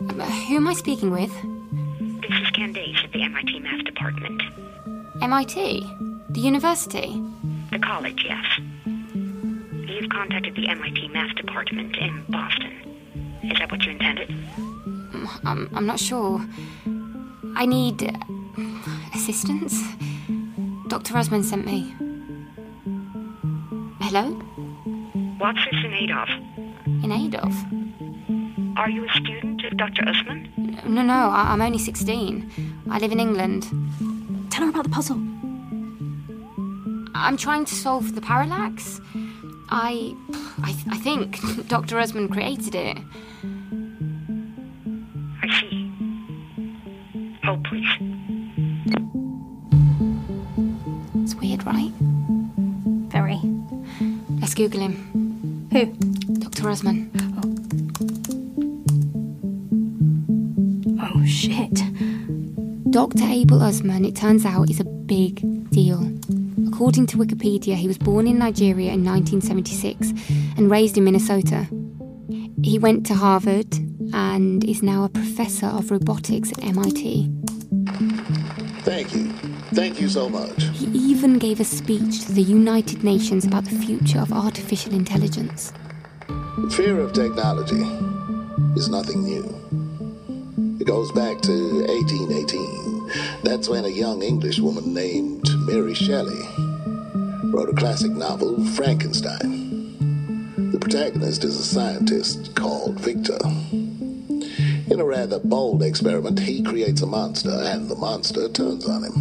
Um, 0.00 0.18
Who 0.48 0.56
am 0.56 0.66
I 0.66 0.72
speaking 0.72 1.10
with? 1.10 1.30
This 2.22 2.40
is 2.40 2.48
Candace 2.52 3.02
at 3.04 3.12
the 3.12 3.22
MIT 3.22 3.60
math 3.60 3.84
department. 3.84 4.42
MIT? 5.20 5.86
The 6.30 6.40
university? 6.40 7.22
The 7.74 7.80
college, 7.80 8.24
yes. 8.24 8.44
You've 8.86 10.08
contacted 10.08 10.54
the 10.54 10.68
MIT 10.68 11.08
math 11.08 11.34
department 11.34 11.96
in 11.96 12.24
Boston. 12.28 12.72
Is 13.42 13.58
that 13.58 13.68
what 13.68 13.82
you 13.82 13.90
intended? 13.90 14.32
I'm, 15.44 15.68
I'm 15.74 15.84
not 15.84 15.98
sure. 15.98 16.40
I 17.56 17.66
need 17.66 18.04
uh, 18.04 18.12
assistance. 19.12 19.82
Dr. 20.86 21.16
Osman 21.18 21.42
sent 21.42 21.66
me. 21.66 21.92
Hello? 24.02 24.30
What's 25.38 25.58
this 25.64 25.84
in 25.84 25.92
aid 25.94 26.12
of? 26.12 26.28
In 27.02 27.10
aid 27.10 27.34
of? 27.34 27.52
Are 28.78 28.88
you 28.88 29.04
a 29.04 29.10
student 29.14 29.64
of 29.64 29.76
Dr. 29.76 30.08
Usman? 30.08 30.80
No, 30.86 31.02
no, 31.02 31.12
I- 31.12 31.52
I'm 31.52 31.60
only 31.60 31.78
16. 31.78 32.84
I 32.88 32.98
live 33.00 33.10
in 33.10 33.18
England. 33.18 33.62
Tell 34.52 34.62
her 34.62 34.70
about 34.70 34.84
the 34.84 34.90
puzzle. 34.90 35.18
I'm 37.14 37.36
trying 37.36 37.64
to 37.66 37.74
solve 37.74 38.14
the 38.14 38.20
parallax. 38.20 39.00
I. 39.70 40.14
I, 40.62 40.72
th- 40.72 40.86
I 40.90 40.96
think 40.98 41.38
Dr. 41.68 41.98
Osman 41.98 42.28
created 42.28 42.74
it. 42.74 42.98
I 45.42 45.60
see. 45.60 45.90
Oh, 47.44 47.58
please. 47.64 47.88
It's 51.22 51.34
weird, 51.36 51.64
right? 51.64 51.92
Very. 53.10 53.40
Let's 54.40 54.54
Google 54.54 54.80
him. 54.80 55.68
Who? 55.72 55.86
Dr. 56.40 56.68
Osman. 56.68 57.10
Oh 61.00 61.24
shit. 61.24 61.80
Dr. 62.90 63.24
Abel 63.24 63.62
Usman, 63.62 64.04
it 64.04 64.14
turns 64.16 64.44
out, 64.44 64.70
is 64.70 64.80
a 64.80 64.84
big 64.84 65.36
deal. 65.40 65.53
According 66.84 67.06
to 67.06 67.16
Wikipedia, 67.16 67.76
he 67.76 67.88
was 67.88 67.96
born 67.96 68.26
in 68.26 68.36
Nigeria 68.38 68.92
in 68.92 69.02
1976 69.02 70.12
and 70.58 70.70
raised 70.70 70.98
in 70.98 71.04
Minnesota. 71.04 71.66
He 72.62 72.78
went 72.78 73.06
to 73.06 73.14
Harvard 73.14 73.72
and 74.12 74.62
is 74.62 74.82
now 74.82 75.04
a 75.04 75.08
professor 75.08 75.64
of 75.64 75.90
robotics 75.90 76.52
at 76.52 76.62
MIT. 76.62 77.30
Thank 78.82 79.14
you. 79.14 79.32
Thank 79.72 79.98
you 79.98 80.10
so 80.10 80.28
much. 80.28 80.62
He 80.74 80.84
even 80.88 81.38
gave 81.38 81.58
a 81.58 81.64
speech 81.64 82.26
to 82.26 82.32
the 82.32 82.42
United 82.42 83.02
Nations 83.02 83.46
about 83.46 83.64
the 83.64 83.78
future 83.78 84.18
of 84.18 84.30
artificial 84.30 84.92
intelligence. 84.92 85.72
Fear 86.72 87.00
of 87.00 87.14
technology 87.14 87.80
is 88.76 88.90
nothing 88.90 89.24
new. 89.24 89.44
It 90.78 90.86
goes 90.86 91.10
back 91.12 91.40
to 91.40 91.86
1818. 91.86 93.40
That's 93.42 93.70
when 93.70 93.86
a 93.86 93.88
young 93.88 94.20
English 94.20 94.58
woman 94.58 94.92
named 94.92 95.48
Mary 95.66 95.94
Shelley 95.94 96.53
wrote 97.54 97.68
a 97.68 97.74
classic 97.74 98.10
novel, 98.10 98.64
Frankenstein. 98.70 99.96
The 100.72 100.78
protagonist 100.80 101.44
is 101.44 101.56
a 101.56 101.62
scientist 101.62 102.52
called 102.56 102.98
Victor. 102.98 103.38
In 104.90 104.98
a 104.98 105.04
rather 105.04 105.38
bold 105.38 105.84
experiment, 105.84 106.40
he 106.40 106.64
creates 106.64 107.02
a 107.02 107.06
monster, 107.06 107.52
and 107.52 107.88
the 107.88 107.94
monster 107.94 108.48
turns 108.48 108.88
on 108.88 109.04
him. 109.04 109.16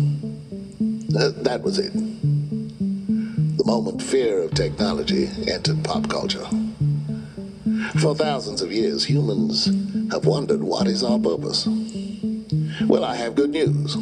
Uh, 1.16 1.30
that 1.44 1.62
was 1.62 1.78
it. 1.78 1.94
The 1.94 3.66
moment 3.66 4.02
fear 4.02 4.42
of 4.42 4.56
technology 4.56 5.30
entered 5.48 5.84
pop 5.84 6.10
culture. 6.10 6.48
For 8.00 8.16
thousands 8.16 8.64
of 8.64 8.72
years, 8.72 9.06
humans 9.06 9.66
have 10.12 10.26
wondered 10.26 10.64
what 10.64 10.88
is 10.88 11.04
our 11.04 11.20
purpose. 11.20 11.68
Well, 12.88 13.06
I 13.06 13.16
have 13.16 13.36
good 13.36 13.52
news. 13.52 13.96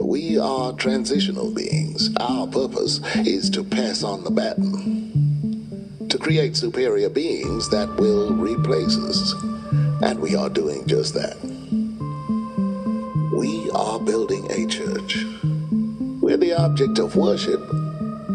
We 0.00 0.38
are 0.38 0.72
transitional 0.72 1.52
beings. 1.52 1.85
Our 2.18 2.46
purpose 2.46 3.00
is 3.16 3.48
to 3.50 3.64
pass 3.64 4.02
on 4.02 4.22
the 4.22 4.30
baton, 4.30 6.06
to 6.08 6.18
create 6.18 6.56
superior 6.56 7.08
beings 7.08 7.70
that 7.70 7.88
will 7.96 8.34
replace 8.34 8.98
us. 8.98 9.32
And 10.02 10.20
we 10.20 10.36
are 10.36 10.50
doing 10.50 10.86
just 10.86 11.14
that. 11.14 11.36
We 13.32 13.70
are 13.70 13.98
building 13.98 14.50
a 14.50 14.66
church 14.66 15.24
where 16.20 16.36
the 16.36 16.52
object 16.52 16.98
of 16.98 17.16
worship 17.16 17.62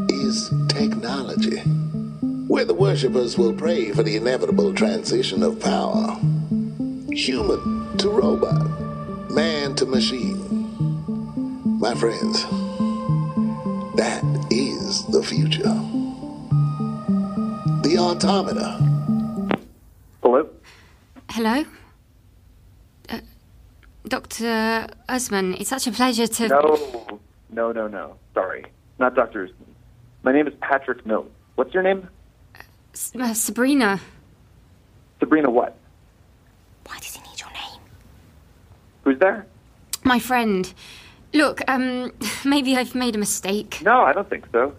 is 0.10 0.52
technology, 0.68 1.60
where 2.48 2.66
the 2.66 2.74
worshippers 2.74 3.38
will 3.38 3.54
pray 3.54 3.92
for 3.92 4.02
the 4.02 4.16
inevitable 4.16 4.74
transition 4.74 5.44
of 5.44 5.60
power 5.60 6.18
human 7.12 7.98
to 7.98 8.10
robot, 8.10 9.30
man 9.30 9.76
to 9.76 9.86
machine. 9.86 10.40
My 11.80 11.94
friends, 11.94 12.46
that 14.02 14.24
is 14.50 15.06
the 15.16 15.22
future. 15.22 15.76
The 17.88 17.98
automata. 18.00 18.70
Hello? 20.24 20.50
Hello? 21.30 21.64
Uh, 23.10 23.20
Dr. 24.08 24.88
Usman, 25.08 25.54
it's 25.54 25.70
such 25.70 25.86
a 25.86 25.92
pleasure 25.92 26.26
to. 26.26 26.48
No, 26.48 27.20
no, 27.52 27.72
no, 27.72 27.88
no. 27.88 28.16
Sorry. 28.34 28.66
Not 28.98 29.14
Dr. 29.14 29.44
Usman. 29.46 29.76
My 30.24 30.32
name 30.32 30.48
is 30.48 30.56
Patrick 30.62 31.06
Mills. 31.06 31.30
What's 31.56 31.72
your 31.72 31.84
name? 31.84 32.10
S- 32.96 33.14
uh, 33.16 33.36
Sabrina. 33.36 34.00
Sabrina 35.20 35.52
what? 35.52 35.78
Why 36.88 36.98
does 36.98 37.14
he 37.16 37.22
need 37.30 37.40
your 37.40 37.52
name? 37.52 37.82
Who's 39.04 39.20
there? 39.20 39.46
My 40.04 40.18
friend. 40.18 40.74
Look, 41.34 41.62
um, 41.68 42.12
maybe 42.46 42.76
I've 42.76 42.96
made 42.96 43.16
a 43.16 43.20
mistake. 43.20 43.80
No, 43.82 44.02
I 44.02 44.14
don't 44.14 44.30
think 44.30 44.46
so. 44.52 44.76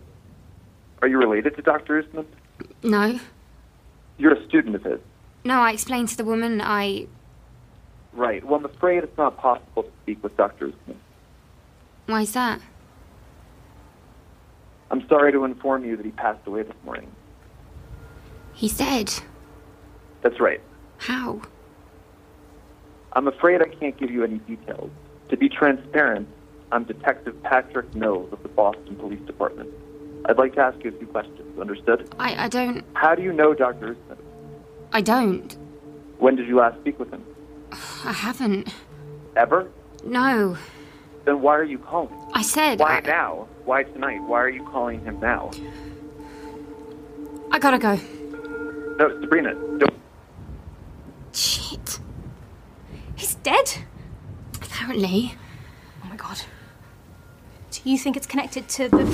Are 1.00 1.08
you 1.08 1.18
related 1.18 1.56
to 1.56 1.62
Dr. 1.62 1.98
Usman? 1.98 2.26
No. 2.82 3.18
You're 4.18 4.34
a 4.34 4.48
student 4.48 4.76
of 4.76 4.84
his. 4.84 5.00
No, 5.44 5.60
I 5.60 5.72
explained 5.72 6.08
to 6.08 6.16
the 6.16 6.24
woman 6.24 6.60
I. 6.60 7.06
Right. 8.12 8.44
Well, 8.44 8.56
I'm 8.56 8.64
afraid 8.64 9.02
it's 9.02 9.18
not 9.18 9.36
possible 9.38 9.84
to 9.84 9.90
speak 10.02 10.22
with 10.22 10.36
Dr. 10.36 10.66
Usman. 10.66 11.00
Why's 12.06 12.32
that? 12.32 12.60
I'm 14.90 15.06
sorry 15.08 15.32
to 15.32 15.44
inform 15.44 15.84
you 15.84 15.96
that 15.96 16.04
he 16.04 16.12
passed 16.12 16.46
away 16.46 16.62
this 16.62 16.76
morning. 16.84 17.10
He's 18.52 18.76
dead. 18.76 19.12
That's 20.20 20.38
right. 20.38 20.60
How? 20.98 21.40
I'm 23.14 23.26
afraid 23.26 23.62
I 23.62 23.68
can't 23.68 23.96
give 23.96 24.10
you 24.10 24.22
any 24.22 24.38
details. 24.38 24.90
To 25.30 25.36
be 25.36 25.48
transparent, 25.48 26.28
I'm 26.72 26.84
Detective 26.84 27.40
Patrick 27.42 27.94
Mills 27.94 28.32
of 28.32 28.42
the 28.42 28.48
Boston 28.48 28.96
Police 28.96 29.20
Department. 29.26 29.68
I'd 30.24 30.38
like 30.38 30.54
to 30.54 30.60
ask 30.62 30.82
you 30.82 30.90
a 30.90 30.96
few 30.96 31.06
questions. 31.06 31.58
Understood? 31.60 32.08
I, 32.18 32.44
I 32.44 32.48
don't. 32.48 32.82
How 32.94 33.14
do 33.14 33.22
you 33.22 33.30
know 33.30 33.52
Dr. 33.52 33.90
Usman? 33.90 34.18
I 34.90 35.02
don't. 35.02 35.54
When 36.18 36.34
did 36.34 36.48
you 36.48 36.56
last 36.56 36.80
speak 36.80 36.98
with 36.98 37.10
him? 37.10 37.22
I 38.04 38.12
haven't. 38.12 38.72
Ever? 39.36 39.70
No. 40.02 40.56
Then 41.26 41.42
why 41.42 41.56
are 41.56 41.64
you 41.64 41.78
calling? 41.78 42.14
I 42.32 42.40
said. 42.40 42.80
Why 42.80 42.98
I, 42.98 43.00
now? 43.00 43.48
Why 43.66 43.82
tonight? 43.82 44.22
Why 44.22 44.40
are 44.40 44.48
you 44.48 44.64
calling 44.64 45.04
him 45.04 45.20
now? 45.20 45.50
I 47.50 47.58
gotta 47.58 47.78
go. 47.78 47.96
No, 48.96 49.20
Sabrina, 49.20 49.54
don't. 49.76 49.94
Shit. 51.32 52.00
He's 53.14 53.34
dead? 53.36 53.74
Apparently. 54.54 55.34
Oh 56.02 56.08
my 56.08 56.16
god. 56.16 56.40
Do 57.70 57.71
you 57.84 57.98
think 57.98 58.16
it's 58.16 58.26
connected 58.26 58.68
to 58.68 58.88
the. 58.88 59.04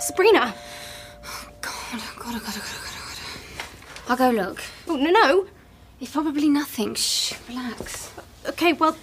Sabrina! 0.00 0.54
God, 1.60 1.72
oh 1.94 2.14
God, 2.18 2.34
oh 2.34 2.34
God, 2.34 2.34
oh 2.34 2.40
God, 2.40 2.54
God, 2.54 2.64
God. 2.64 4.10
I'll 4.10 4.16
go 4.16 4.30
look. 4.30 4.62
Oh, 4.86 4.96
no, 4.96 5.10
no. 5.10 5.46
It's 6.00 6.10
probably 6.12 6.48
nothing. 6.48 6.94
Shh, 6.94 7.34
relax. 7.48 8.12
Okay, 8.46 8.72
well, 8.74 8.96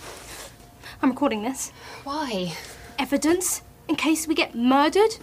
I'm 1.01 1.09
recording 1.09 1.41
this. 1.41 1.71
Why? 2.03 2.55
Evidence 2.99 3.63
in 3.87 3.95
case 3.95 4.27
we 4.27 4.35
get 4.35 4.53
murdered. 4.53 5.17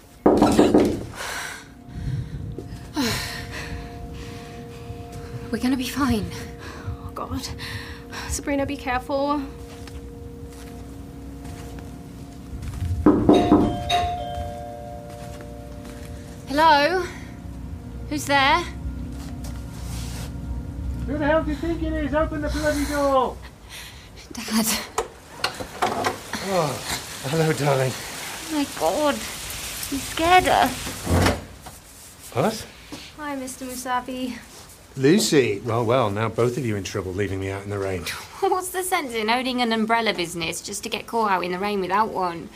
We're 5.50 5.60
gonna 5.62 5.76
be 5.76 5.88
fine. 5.88 6.26
Oh, 7.06 7.10
God. 7.14 7.48
Sabrina, 8.38 8.64
be 8.64 8.76
careful. 8.76 9.42
Hello? 16.46 17.02
Who's 18.08 18.26
there? 18.26 18.60
Who 21.08 21.18
the 21.18 21.26
hell 21.26 21.42
do 21.42 21.50
you 21.50 21.56
think 21.56 21.82
it 21.82 21.92
is? 21.92 22.14
Open 22.14 22.40
the 22.42 22.48
bloody 22.50 22.84
door! 22.84 23.36
Dad. 24.32 24.66
Oh, 25.82 26.80
hello, 27.24 27.52
darling. 27.54 27.90
Oh 27.92 28.50
my 28.52 28.66
god. 28.78 29.14
You 29.16 29.98
scared 29.98 30.44
her. 30.44 30.68
What? 32.34 32.66
Hi, 33.16 33.34
Mr. 33.34 33.66
Musavi. 33.66 34.38
Lucy. 34.96 35.60
Well, 35.64 35.84
well, 35.84 36.08
now 36.08 36.28
both 36.28 36.56
of 36.56 36.64
you 36.64 36.76
in 36.76 36.84
trouble 36.84 37.12
leaving 37.12 37.40
me 37.40 37.50
out 37.50 37.64
in 37.64 37.70
the 37.70 37.80
rain. 37.80 38.04
Oh, 38.06 38.27
What's 38.40 38.68
the 38.68 38.84
sense 38.84 39.14
in 39.14 39.30
owning 39.30 39.60
an 39.62 39.72
umbrella 39.72 40.14
business 40.14 40.60
just 40.60 40.84
to 40.84 40.88
get 40.88 41.08
caught 41.08 41.30
out 41.30 41.44
in 41.44 41.50
the 41.50 41.58
rain 41.58 41.80
without 41.80 42.10
one? 42.10 42.48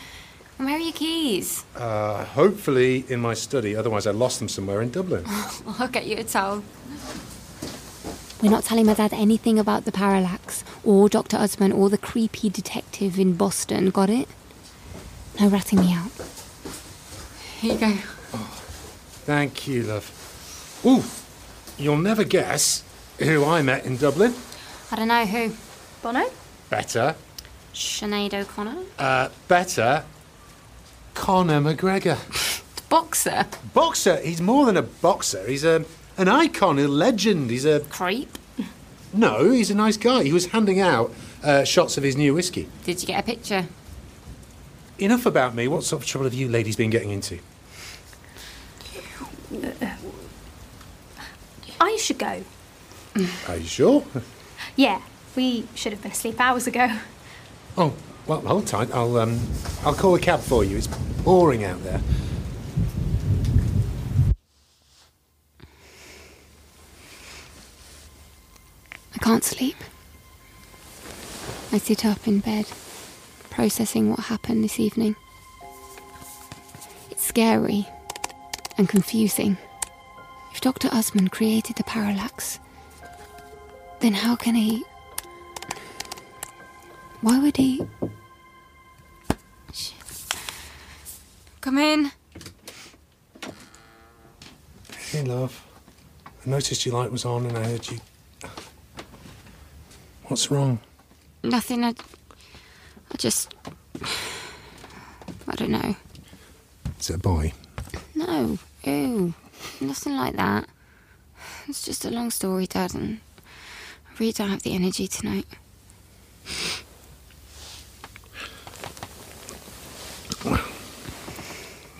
And 0.59 0.67
where 0.69 0.77
are 0.77 0.81
your 0.81 0.93
keys? 0.93 1.65
Uh, 1.75 2.25
hopefully 2.25 3.05
in 3.09 3.21
my 3.21 3.35
study, 3.35 3.75
otherwise 3.75 4.07
I 4.07 4.13
lost 4.13 4.39
them 4.39 4.49
somewhere 4.49 4.81
in 4.81 4.91
Dublin. 4.91 5.25
I'll 5.79 5.89
get 5.89 6.07
you 6.07 6.19
a 6.19 6.25
towel. 6.25 6.63
We're 8.41 8.51
not 8.51 8.65
telling 8.65 8.87
my 8.87 8.95
dad 8.95 9.13
anything 9.13 9.59
about 9.59 9.85
the 9.85 9.93
parallax, 9.93 10.63
or 10.85 11.09
Dr. 11.09 11.37
Usman, 11.37 11.73
or 11.73 11.91
the 11.91 11.99
creepy 11.99 12.49
detective 12.49 13.19
in 13.19 13.35
Boston. 13.35 13.91
Got 13.91 14.11
it? 14.11 14.29
No 15.41 15.49
ratting 15.49 15.81
me 15.81 15.93
out. 15.93 16.13
Here 17.61 17.73
you 17.73 17.79
go. 17.79 17.93
Thank 19.25 19.67
you, 19.67 19.83
love. 19.83 20.81
Ooh, 20.85 21.03
you'll 21.83 21.99
never 21.99 22.23
guess 22.23 22.85
who 23.19 23.45
I 23.45 23.63
met 23.63 23.85
in 23.85 23.97
Dublin. 23.97 24.35
I 24.93 24.97
don't 24.97 25.09
know 25.09 25.25
who. 25.25 25.53
Bono? 26.03 26.25
Better. 26.71 27.15
Sinead 27.75 28.35
O'Connor? 28.35 28.77
Uh, 28.99 29.29
better. 29.49 30.05
Conor 31.15 31.61
McGregor. 31.61 32.19
The 32.77 32.83
boxer? 32.89 33.47
Boxer. 33.73 34.17
He's 34.21 34.41
more 34.41 34.67
than 34.67 34.77
a 34.77 34.83
boxer. 34.83 35.47
He's 35.47 35.65
a 35.65 35.85
an 36.19 36.29
icon, 36.29 36.79
a 36.79 36.87
legend. 36.89 37.51
He's 37.51 37.65
a 37.65 37.81
creep. 37.81 38.37
No, 39.15 39.51
he's 39.51 39.71
a 39.71 39.75
nice 39.75 39.97
guy. 39.97 40.25
He 40.25 40.33
was 40.33 40.47
handing 40.47 40.81
out 40.81 41.13
uh, 41.43 41.65
shots 41.65 41.97
of 41.99 42.03
his 42.03 42.17
new 42.17 42.35
whiskey. 42.35 42.69
Did 42.85 43.01
you 43.01 43.07
get 43.07 43.21
a 43.21 43.23
picture? 43.23 43.67
Enough 44.99 45.27
about 45.27 45.55
me. 45.55 45.69
What 45.69 45.85
sort 45.85 46.03
of 46.03 46.09
trouble 46.09 46.25
have 46.25 46.35
you 46.35 46.49
ladies 46.49 46.77
been 46.77 46.91
getting 46.91 47.11
into? 47.11 47.39
I 51.81 51.97
should 51.97 52.19
go. 52.19 52.43
Are 53.49 53.57
you 53.57 53.67
sure? 53.67 54.05
Yeah, 54.77 55.03
we 55.37 55.67
should 55.75 55.93
have 55.93 56.03
been 56.03 56.13
asleep 56.13 56.41
hours 56.41 56.67
ago. 56.67 56.89
Oh, 57.77 57.95
well, 58.27 58.41
hold 58.41 58.67
tight. 58.67 58.91
I'll 58.93 59.17
um, 59.17 59.41
I'll 59.85 59.95
call 59.95 60.15
a 60.15 60.21
cab 60.21 60.41
for 60.41 60.65
you. 60.65 60.77
It's 60.77 60.87
boring 60.87 61.65
out 61.65 61.83
there. 61.83 62.01
I 69.15 69.19
can't 69.19 69.45
sleep. 69.45 69.77
I 71.73 71.79
sit 71.79 72.05
up 72.05 72.29
in 72.29 72.41
bed, 72.41 72.67
processing 73.49 74.11
what 74.11 74.21
happened 74.21 74.63
this 74.63 74.79
evening. 74.79 75.17
It's 77.11 77.25
scary 77.25 77.87
and 78.77 78.89
confusing. 78.89 79.57
If 80.53 80.61
Dr. 80.61 80.89
Usman 80.93 81.29
created 81.29 81.77
the 81.77 81.85
parallax, 81.85 82.59
then 84.01 84.13
how 84.13 84.37
can 84.37 84.55
he. 84.55 84.85
Why 87.23 87.39
would 87.39 87.57
he. 87.57 87.81
Shit. 89.73 89.95
Come 91.61 91.79
in. 91.79 92.11
Hey, 95.11 95.23
love. 95.23 95.65
I 96.45 96.51
noticed 96.51 96.85
your 96.85 96.97
light 96.97 97.13
was 97.13 97.25
on 97.25 97.47
and 97.47 97.57
I 97.57 97.65
heard 97.65 97.89
you. 97.89 98.01
What's 100.25 100.51
wrong? 100.51 100.81
Nothing. 101.45 101.85
I. 101.85 101.95
I 103.13 103.17
just. 103.19 103.55
I 105.47 105.55
don't 105.55 105.71
know. 105.71 105.95
Is 106.99 107.11
it 107.11 107.17
a 107.17 107.19
boy? 107.19 107.53
No. 108.17 108.59
Ew. 108.83 109.33
Nothing 109.81 110.17
like 110.17 110.35
that. 110.35 110.69
It's 111.69 111.85
just 111.85 112.05
a 112.05 112.11
long 112.11 112.33
story, 112.33 112.67
Dad, 112.67 112.95
and 112.95 113.21
I 113.39 114.11
really 114.19 114.33
don't 114.33 114.49
have 114.51 114.63
the 114.63 114.75
energy 114.75 115.07
tonight. 115.07 115.47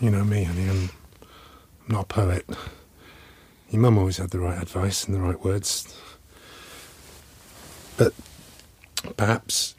You 0.03 0.11
know 0.11 0.25
me, 0.25 0.43
honey. 0.43 0.69
I'm 0.69 0.91
not 1.87 2.01
a 2.01 2.07
poet. 2.07 2.45
Your 3.71 3.81
mum 3.81 3.99
always 3.99 4.17
had 4.17 4.31
the 4.31 4.41
right 4.41 4.61
advice 4.61 5.05
and 5.05 5.15
the 5.15 5.21
right 5.21 5.41
words. 5.45 5.97
But 7.97 8.13
perhaps 9.17 9.77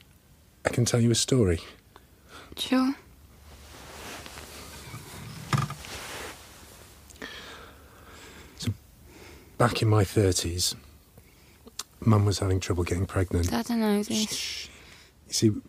I 0.64 0.70
can 0.70 0.86
tell 0.86 1.02
you 1.02 1.12
a 1.12 1.16
story. 1.16 1.60
Sure. 2.56 2.96
So, 8.60 8.72
back 9.58 9.82
in 9.82 9.90
my 9.90 10.06
30s, 10.06 10.76
mum 12.00 12.24
was 12.24 12.40
having 12.40 12.62
trouble 12.62 12.86
getting 12.86 13.06
pregnant. 13.06 13.50
Dad, 13.50 13.70
I 13.70 13.76
know 13.76 14.04
this. 14.04 14.70
You 15.28 15.34
see, 15.34 15.50
we 15.50 15.64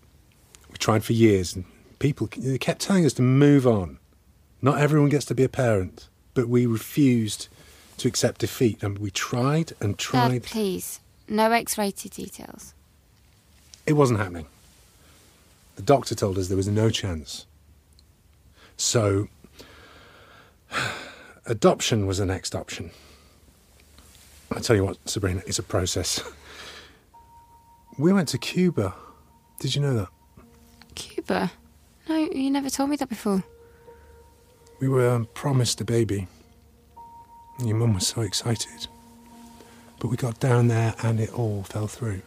tried 0.79 1.03
for 1.03 1.13
years, 1.13 1.57
and 1.57 1.65
people 1.99 2.29
they 2.37 2.57
kept 2.57 2.83
telling 2.83 3.05
us 3.05 3.15
to 3.15 3.23
move 3.23 3.67
on. 3.67 3.99
Not 4.65 4.79
everyone 4.79 5.11
gets 5.11 5.27
to 5.27 5.35
be 5.35 5.45
a 5.45 5.49
parent, 5.51 6.09
but 6.33 6.49
we 6.49 6.65
refused 6.65 7.49
to 7.99 8.09
accept 8.09 8.41
defeat, 8.41 8.83
and 8.83 8.99
we 8.99 9.11
tried 9.11 9.75
and 9.79 9.99
tried. 9.99 10.41
Dad, 10.41 10.43
please. 10.45 11.01
No 11.29 11.53
X 11.53 11.77
rated 11.77 12.13
details. 12.13 12.73
It 13.85 13.93
wasn't 13.93 14.21
happening. 14.21 14.47
The 15.77 15.83
doctor 15.83 16.15
told 16.15 16.39
us 16.39 16.49
there 16.49 16.57
was 16.57 16.67
no 16.67 16.89
chance. 16.89 17.45
So, 18.79 19.29
adoption 21.47 22.07
was 22.07 22.17
the 22.17 22.25
next 22.25 22.55
option. 22.55 22.91
I 24.51 24.61
tell 24.61 24.77
you 24.77 24.85
what, 24.87 24.97
Sabrina, 25.07 25.43
it's 25.47 25.59
a 25.59 25.63
process. 25.63 26.23
We 27.97 28.13
went 28.13 28.27
to 28.31 28.39
Cuba. 28.39 28.93
Did 29.61 29.77
you 29.77 29.81
know 29.81 29.95
that? 29.95 30.09
Cuba? 30.97 31.53
No, 32.09 32.17
you 32.17 32.51
never 32.51 32.69
told 32.69 32.91
me 32.91 32.97
that 32.97 33.09
before. 33.09 33.45
We 34.81 34.89
were 34.89 35.25
promised 35.35 35.81
a 35.81 35.85
baby. 35.85 36.29
Your 37.61 37.77
mum 37.77 37.95
was 37.95 38.07
so 38.07 38.23
excited. 38.23 38.89
But 40.01 40.09
we 40.09 40.17
got 40.17 40.41
down 40.41 40.69
there 40.69 40.95
and 41.03 41.21
it 41.21 41.33
all 41.33 41.63
fell 41.63 41.87
through. 41.87 42.23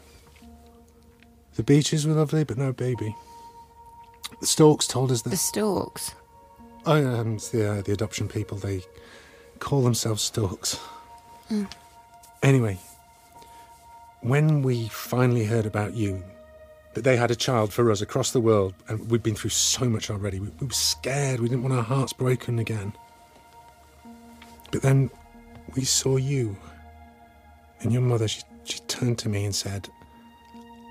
The 1.55 1.63
beaches 1.63 2.07
were 2.07 2.13
lovely, 2.13 2.43
but 2.43 2.57
no 2.57 2.71
baby. 2.71 3.15
The 4.39 4.47
storks 4.47 4.87
told 4.87 5.11
us 5.11 5.23
that. 5.23 5.29
The 5.29 5.37
storks? 5.37 6.13
Oh, 6.85 7.05
um, 7.05 7.37
the, 7.51 7.71
uh, 7.71 7.81
the 7.81 7.91
adoption 7.91 8.27
people, 8.27 8.57
they 8.57 8.83
call 9.59 9.81
themselves 9.81 10.21
storks. 10.21 10.79
Mm. 11.49 11.69
Anyway, 12.43 12.77
when 14.21 14.61
we 14.61 14.87
finally 14.87 15.45
heard 15.45 15.65
about 15.65 15.95
you, 15.95 16.23
that 16.97 17.03
they 17.03 17.15
had 17.15 17.29
a 17.29 17.35
child 17.35 17.71
for 17.71 17.91
us 17.91 18.01
across 18.01 18.31
the 18.31 18.41
world, 18.41 18.73
and 18.87 19.11
we'd 19.11 19.21
been 19.21 19.35
through 19.35 19.51
so 19.51 19.85
much 19.85 20.09
already, 20.09 20.39
we, 20.39 20.47
we 20.59 20.65
were 20.65 20.73
scared. 20.73 21.39
We 21.39 21.47
didn't 21.47 21.61
want 21.61 21.75
our 21.75 21.83
hearts 21.83 22.11
broken 22.11 22.57
again. 22.57 22.91
But 24.71 24.81
then 24.81 25.11
we 25.75 25.83
saw 25.83 26.17
you, 26.17 26.57
and 27.81 27.93
your 27.93 28.01
mother, 28.01 28.27
she, 28.27 28.41
she 28.63 28.79
turned 28.87 29.19
to 29.19 29.29
me 29.29 29.45
and 29.45 29.53
said, 29.53 29.87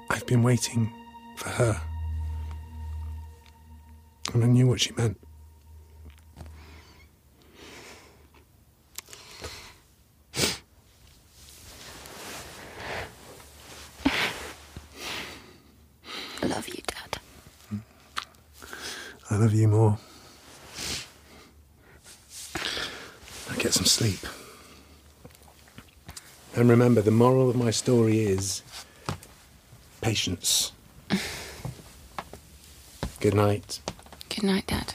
I've 0.08 0.24
been 0.26 0.44
waiting 0.44 0.92
for 1.38 1.48
her. 1.48 1.80
And 4.32 4.44
I 4.44 4.46
knew 4.46 4.68
what 4.68 4.80
she 4.80 4.92
meant. 4.92 5.18
Love 16.56 16.68
you, 16.68 16.82
Dad. 16.86 17.20
I 19.28 19.36
love 19.36 19.52
you 19.52 19.68
more. 19.68 19.98
Now 23.46 23.56
get 23.58 23.74
some 23.74 23.84
sleep. 23.84 24.20
And 26.54 26.70
remember, 26.70 27.02
the 27.02 27.10
moral 27.10 27.50
of 27.50 27.56
my 27.56 27.70
story 27.70 28.20
is 28.20 28.62
patience. 30.00 30.72
Good 33.20 33.34
night. 33.34 33.80
Good 34.30 34.44
night, 34.44 34.66
Dad. 34.66 34.94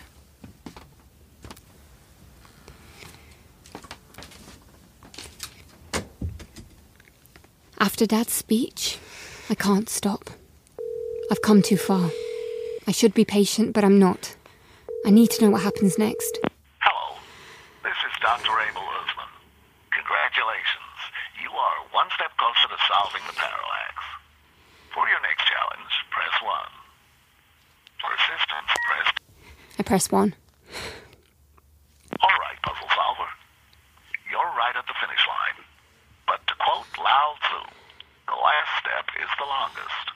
After 7.78 8.08
Dad's 8.08 8.34
speech, 8.34 8.97
I 9.47 9.54
can't 9.54 9.89
stop. 9.89 10.32
I've 11.32 11.41
come 11.41 11.62
too 11.62 11.78
far. 11.78 12.12
I 12.86 12.91
should 12.91 13.13
be 13.13 13.24
patient, 13.24 13.72
but 13.72 13.86
I'm 13.88 13.98
not. 13.98 14.36
I 15.08 15.12
need 15.12 15.32
to 15.32 15.39
know 15.39 15.52
what 15.56 15.63
happens 15.63 15.98
next. 15.98 16.44
Hello, 16.84 17.15
this 17.88 17.96
is 18.04 18.12
Dr. 18.20 18.52
Abel 18.52 18.84
Usman. 19.00 19.32
Congratulations. 19.96 20.98
You 21.39 21.48
are 21.56 21.88
one 21.96 22.12
step 22.20 22.36
closer 22.36 22.67
to 22.67 22.76
solving 22.84 23.24
the 23.32 23.36
parallax. 23.39 23.96
For 24.91 25.08
your 25.08 25.24
next 25.24 25.48
challenge, 25.48 25.94
press 26.12 26.36
1. 26.44 26.52
For 28.04 28.12
assistance, 28.12 28.72
press 28.91 29.08
I 29.80 29.84
press 29.88 30.12
one. 30.12 30.36
All 32.20 32.38
right, 32.44 32.60
puzzle 32.60 32.91
solver. 32.91 33.32
You're 34.28 34.52
right 34.60 34.76
at 34.76 34.84
the 34.84 35.00
finish 35.00 35.24
line. 35.32 35.63
But 36.28 36.44
to 36.52 36.54
quote 36.60 36.91
Lao 37.00 37.39
Tzu, 37.39 37.72
the 38.28 38.36
last 38.36 38.72
step 38.84 39.08
is 39.15 39.32
the 39.39 39.48
longest. 39.48 40.11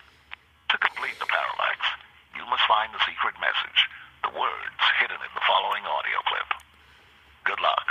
Complete 1.06 1.20
the 1.20 1.28
parallax, 1.28 1.86
you 2.36 2.44
must 2.50 2.64
find 2.68 2.92
the 2.92 2.98
secret 3.06 3.36
message, 3.40 3.90
the 4.24 4.30
words 4.30 4.82
hidden 5.00 5.18
in 5.18 5.30
the 5.36 5.42
following 5.46 5.84
audio 5.86 6.18
clip. 6.26 6.50
Good 7.44 7.62
luck. 7.62 7.86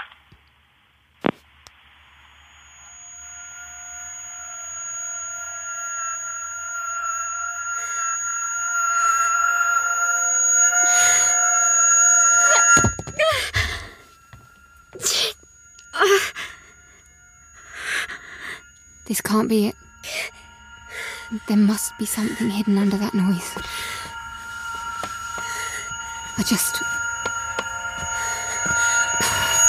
This 19.06 19.20
can't 19.20 19.48
be 19.48 19.68
it. 19.68 19.83
There 21.54 21.62
must 21.62 21.96
be 21.98 22.04
something 22.04 22.50
hidden 22.50 22.76
under 22.78 22.96
that 22.96 23.14
noise. 23.14 23.54
I 26.36 26.42
just. 26.42 26.78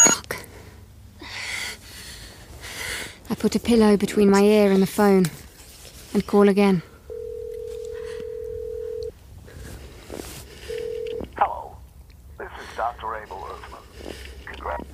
Fuck. 0.04 0.38
I 3.30 3.36
put 3.36 3.56
a 3.56 3.60
pillow 3.60 3.98
between 3.98 4.32
my 4.32 4.42
ear 4.42 4.72
and 4.72 4.82
the 4.82 4.88
phone 4.88 5.28
and 6.16 6.26
call 6.26 6.50
again. 6.50 6.82
Hello, 11.38 11.78
this 12.40 12.48
is 12.48 12.76
Dr. 12.76 13.16
Abel 13.16 13.46
Usman. 13.46 14.16
Congrats. 14.48 14.88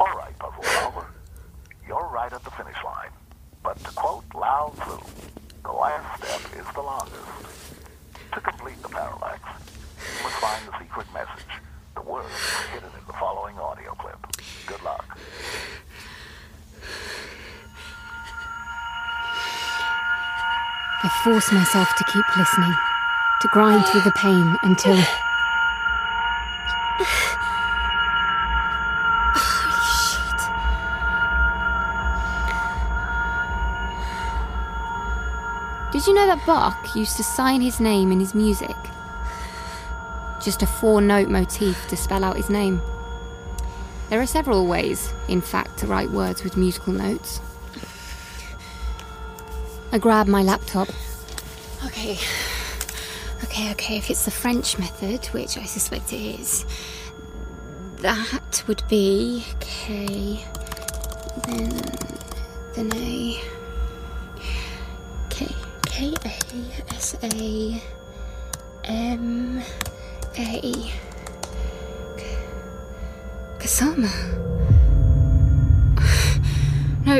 All 0.00 0.06
right, 0.08 0.36
puzzle 0.40 0.64
solver. 0.64 1.06
You're 1.86 2.08
right 2.08 2.32
at 2.32 2.42
the 2.42 2.50
finish 2.50 2.82
line. 2.84 3.10
But 3.62 3.82
to 3.82 3.90
quote 3.96 4.24
Lao 4.32 4.72
Tzu, 4.78 5.00
the 5.64 5.72
last 5.72 6.22
step 6.22 6.40
is 6.60 6.74
the 6.74 6.82
longest. 6.82 7.16
To 8.32 8.40
complete 8.40 8.80
the 8.80 8.88
parallax, 8.88 9.40
you 9.98 10.22
must 10.22 10.36
find 10.36 10.68
the 10.68 10.78
secret 10.78 11.06
message. 11.12 11.50
The 11.96 12.02
words 12.02 12.28
are 12.28 12.68
hidden 12.68 12.90
in 12.90 13.06
the 13.08 13.12
following 13.14 13.58
audio 13.58 13.92
clip. 13.94 14.18
Good 14.68 14.82
luck. 14.84 15.18
I 21.06 21.08
force 21.22 21.52
myself 21.52 21.94
to 21.94 22.04
keep 22.12 22.24
listening, 22.36 22.74
to 23.40 23.48
grind 23.52 23.86
through 23.86 24.00
the 24.00 24.10
pain 24.10 24.56
until. 24.64 24.96
Shit. 24.96 25.06
Did 35.92 36.08
you 36.08 36.14
know 36.14 36.26
that 36.26 36.44
Bach 36.44 36.96
used 36.96 37.16
to 37.18 37.22
sign 37.22 37.60
his 37.60 37.78
name 37.78 38.10
in 38.10 38.18
his 38.18 38.34
music? 38.34 38.74
Just 40.42 40.64
a 40.64 40.66
four 40.66 41.00
note 41.00 41.28
motif 41.28 41.86
to 41.86 41.96
spell 41.96 42.24
out 42.24 42.36
his 42.36 42.50
name. 42.50 42.82
There 44.10 44.20
are 44.20 44.26
several 44.26 44.66
ways, 44.66 45.14
in 45.28 45.40
fact, 45.40 45.78
to 45.78 45.86
write 45.86 46.10
words 46.10 46.42
with 46.42 46.56
musical 46.56 46.92
notes. 46.92 47.40
I 49.96 49.98
grab 49.98 50.26
my 50.26 50.42
laptop. 50.42 50.90
Okay. 51.86 52.18
Okay, 53.44 53.70
okay, 53.70 53.96
if 53.96 54.10
it's 54.10 54.26
the 54.26 54.30
French 54.30 54.78
method, 54.78 55.24
which 55.28 55.56
I 55.56 55.64
suspect 55.64 56.12
it 56.12 56.38
is, 56.38 56.66
that 58.02 58.62
would 58.66 58.82
be 58.90 59.42
K, 59.58 60.44
then, 61.46 61.70
then 62.74 62.92
A. 62.94 63.40
K, 65.30 65.48
K 65.86 66.14
A 66.26 66.94
S 66.94 67.16
A 67.22 67.82
M 68.84 69.62
A. 70.36 70.92
Kasama. 73.58 74.55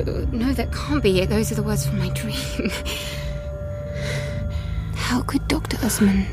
No, 0.05 0.53
that 0.53 0.73
can't 0.73 1.03
be 1.03 1.21
it. 1.21 1.31
Those 1.31 1.51
are 1.53 1.55
the 1.55 1.63
words 1.63 1.87
from 1.87 1.99
my 1.99 2.11
dream. 2.11 2.37
How 4.95 5.23
could 5.23 5.49
Dr. 5.49 5.79
Usman? 5.85 6.27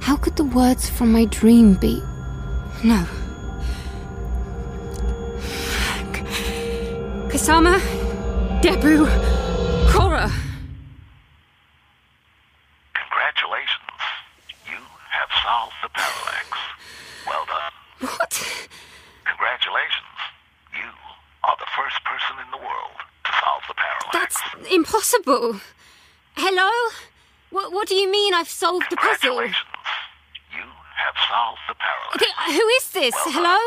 How 0.00 0.16
could 0.16 0.34
the 0.36 0.44
words 0.44 0.90
from 0.90 1.12
my 1.12 1.26
dream 1.26 1.74
be? 1.74 2.02
No. 2.82 3.06
Kasama, 7.30 7.78
Debu, 8.62 9.06
Korra. 9.92 10.28
Congratulations. 12.94 14.00
You 14.66 14.78
have 15.10 15.30
solved 15.44 15.76
the 15.82 15.88
parallax. 15.90 16.48
Well 17.26 17.46
done. 17.46 17.72
What? 18.00 18.32
Congratulations. 19.24 20.18
You 20.74 20.90
are 21.44 21.56
the 21.58 21.66
first 21.76 22.02
person 22.04 22.36
in 22.44 22.50
the 22.50 22.58
world 22.58 22.98
to 23.24 23.32
solve 23.38 23.62
the 23.68 23.74
parallax. 23.74 24.12
That's 24.12 24.40
impossible. 25.42 25.60
Hello? 26.36 26.70
What, 27.50 27.72
what 27.72 27.88
do 27.88 27.94
you 27.94 28.10
mean 28.10 28.34
I've 28.34 28.48
solved 28.48 28.86
the 28.90 28.96
puzzle? 28.96 29.42
You 29.44 29.50
have 29.50 31.14
solved 31.28 31.60
the 31.68 31.74
parallax. 31.74 32.16
Okay, 32.16 32.52
who 32.58 32.66
is 32.78 32.90
this? 32.92 33.14
Hello? 33.16 33.58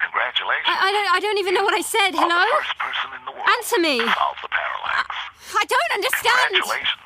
Congratulations. 0.00 0.66
I, 0.66 0.88
I, 0.88 0.92
don't, 0.92 1.14
I 1.16 1.20
don't 1.20 1.38
even 1.38 1.54
know 1.54 1.62
what 1.62 1.74
I 1.74 1.82
said. 1.82 2.14
Are 2.14 2.22
Hello? 2.26 2.40
the 2.40 2.64
first 2.64 2.78
person 2.78 3.10
in 3.18 3.24
the 3.26 3.32
world 3.32 3.48
Answer 3.58 3.78
me. 3.80 3.98
solve 3.98 4.36
the 4.42 4.48
parallax. 4.48 5.16
I 5.54 5.64
don't 5.68 5.92
understand. 5.94 6.54
Congratulations. 6.54 7.00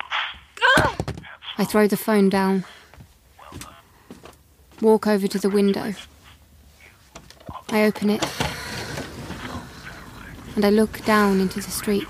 Ah! 0.62 0.96
I 1.58 1.64
throw 1.64 1.86
the 1.86 1.96
phone 1.96 2.28
down. 2.28 2.64
Walk 4.80 5.06
over 5.06 5.26
to 5.28 5.38
the 5.38 5.50
window. 5.50 5.94
I 7.70 7.84
open 7.84 8.10
it. 8.10 8.24
And 10.56 10.64
I 10.64 10.70
look 10.70 11.04
down 11.04 11.40
into 11.40 11.60
the 11.60 11.70
street. 11.70 12.06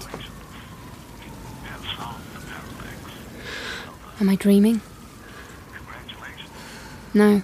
Am 4.25 4.31
I 4.31 4.37
dreaming? 4.37 4.81
No. 7.13 7.43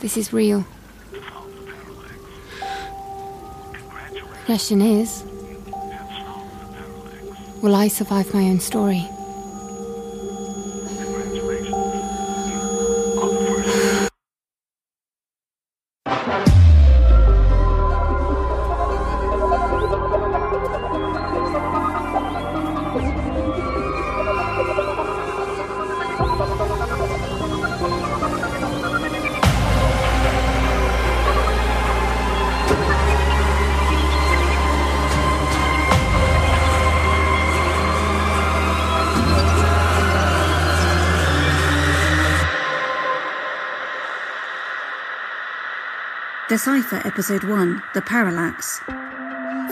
This 0.00 0.16
is 0.16 0.32
real. 0.32 0.64
The 3.90 4.44
question 4.44 4.80
is 4.80 5.24
Will 7.62 7.74
I 7.74 7.88
survive 7.88 8.32
my 8.32 8.42
own 8.42 8.60
story? 8.60 9.08
The 46.66 46.82
Cipher 46.82 47.06
Episode 47.06 47.44
1 47.44 47.82
The 47.94 48.02
Parallax, 48.02 48.80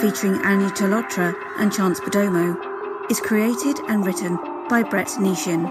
featuring 0.00 0.40
Anya 0.46 0.68
Chalotra 0.70 1.34
and 1.58 1.72
Chance 1.72 1.98
Perdomo, 1.98 3.10
is 3.10 3.18
created 3.18 3.80
and 3.88 4.06
written 4.06 4.36
by 4.68 4.84
Brett 4.84 5.08
Nishin, 5.18 5.64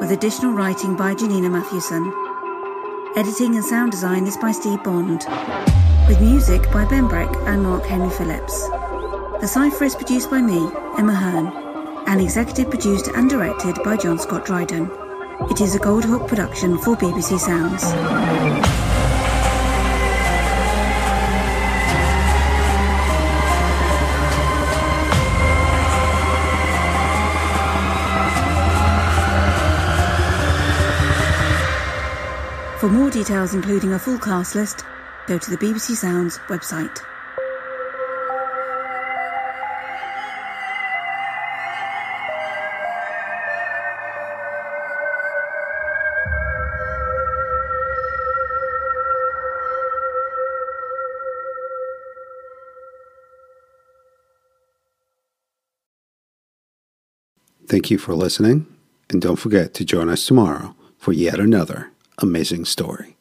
with 0.00 0.10
additional 0.10 0.54
writing 0.54 0.96
by 0.96 1.14
Janina 1.14 1.50
Matthewson. 1.50 2.10
Editing 3.14 3.56
and 3.56 3.64
sound 3.64 3.90
design 3.92 4.26
is 4.26 4.38
by 4.38 4.52
Steve 4.52 4.82
Bond, 4.82 5.26
with 6.08 6.18
music 6.18 6.62
by 6.72 6.86
Ben 6.86 7.08
Breck 7.08 7.28
and 7.40 7.62
Mark 7.62 7.84
Henry 7.84 8.08
Phillips. 8.08 8.66
The 9.42 9.46
Cipher 9.46 9.84
is 9.84 9.96
produced 9.96 10.30
by 10.30 10.40
me, 10.40 10.70
Emma 10.96 11.14
Hearn, 11.14 11.48
and 12.06 12.22
executive 12.22 12.70
produced 12.70 13.08
and 13.08 13.28
directed 13.28 13.76
by 13.84 13.98
John 13.98 14.18
Scott 14.18 14.46
Dryden. 14.46 14.90
It 15.50 15.60
is 15.60 15.74
a 15.74 15.78
Goldhawk 15.78 16.26
production 16.26 16.78
for 16.78 16.96
BBC 16.96 17.38
Sounds. 17.38 17.84
For 32.88 32.94
more 32.94 33.10
details, 33.10 33.52
including 33.52 33.92
a 33.92 33.98
full 33.98 34.18
cast 34.18 34.54
list, 34.54 34.82
go 35.26 35.36
to 35.36 35.50
the 35.50 35.58
BBC 35.58 35.94
Sounds 35.94 36.38
website. 36.48 37.02
Thank 57.66 57.90
you 57.90 57.98
for 57.98 58.14
listening, 58.14 58.66
and 59.10 59.20
don't 59.20 59.36
forget 59.36 59.74
to 59.74 59.84
join 59.84 60.08
us 60.08 60.24
tomorrow 60.24 60.74
for 60.96 61.12
yet 61.12 61.38
another 61.38 61.92
amazing 62.18 62.64
story. 62.64 63.17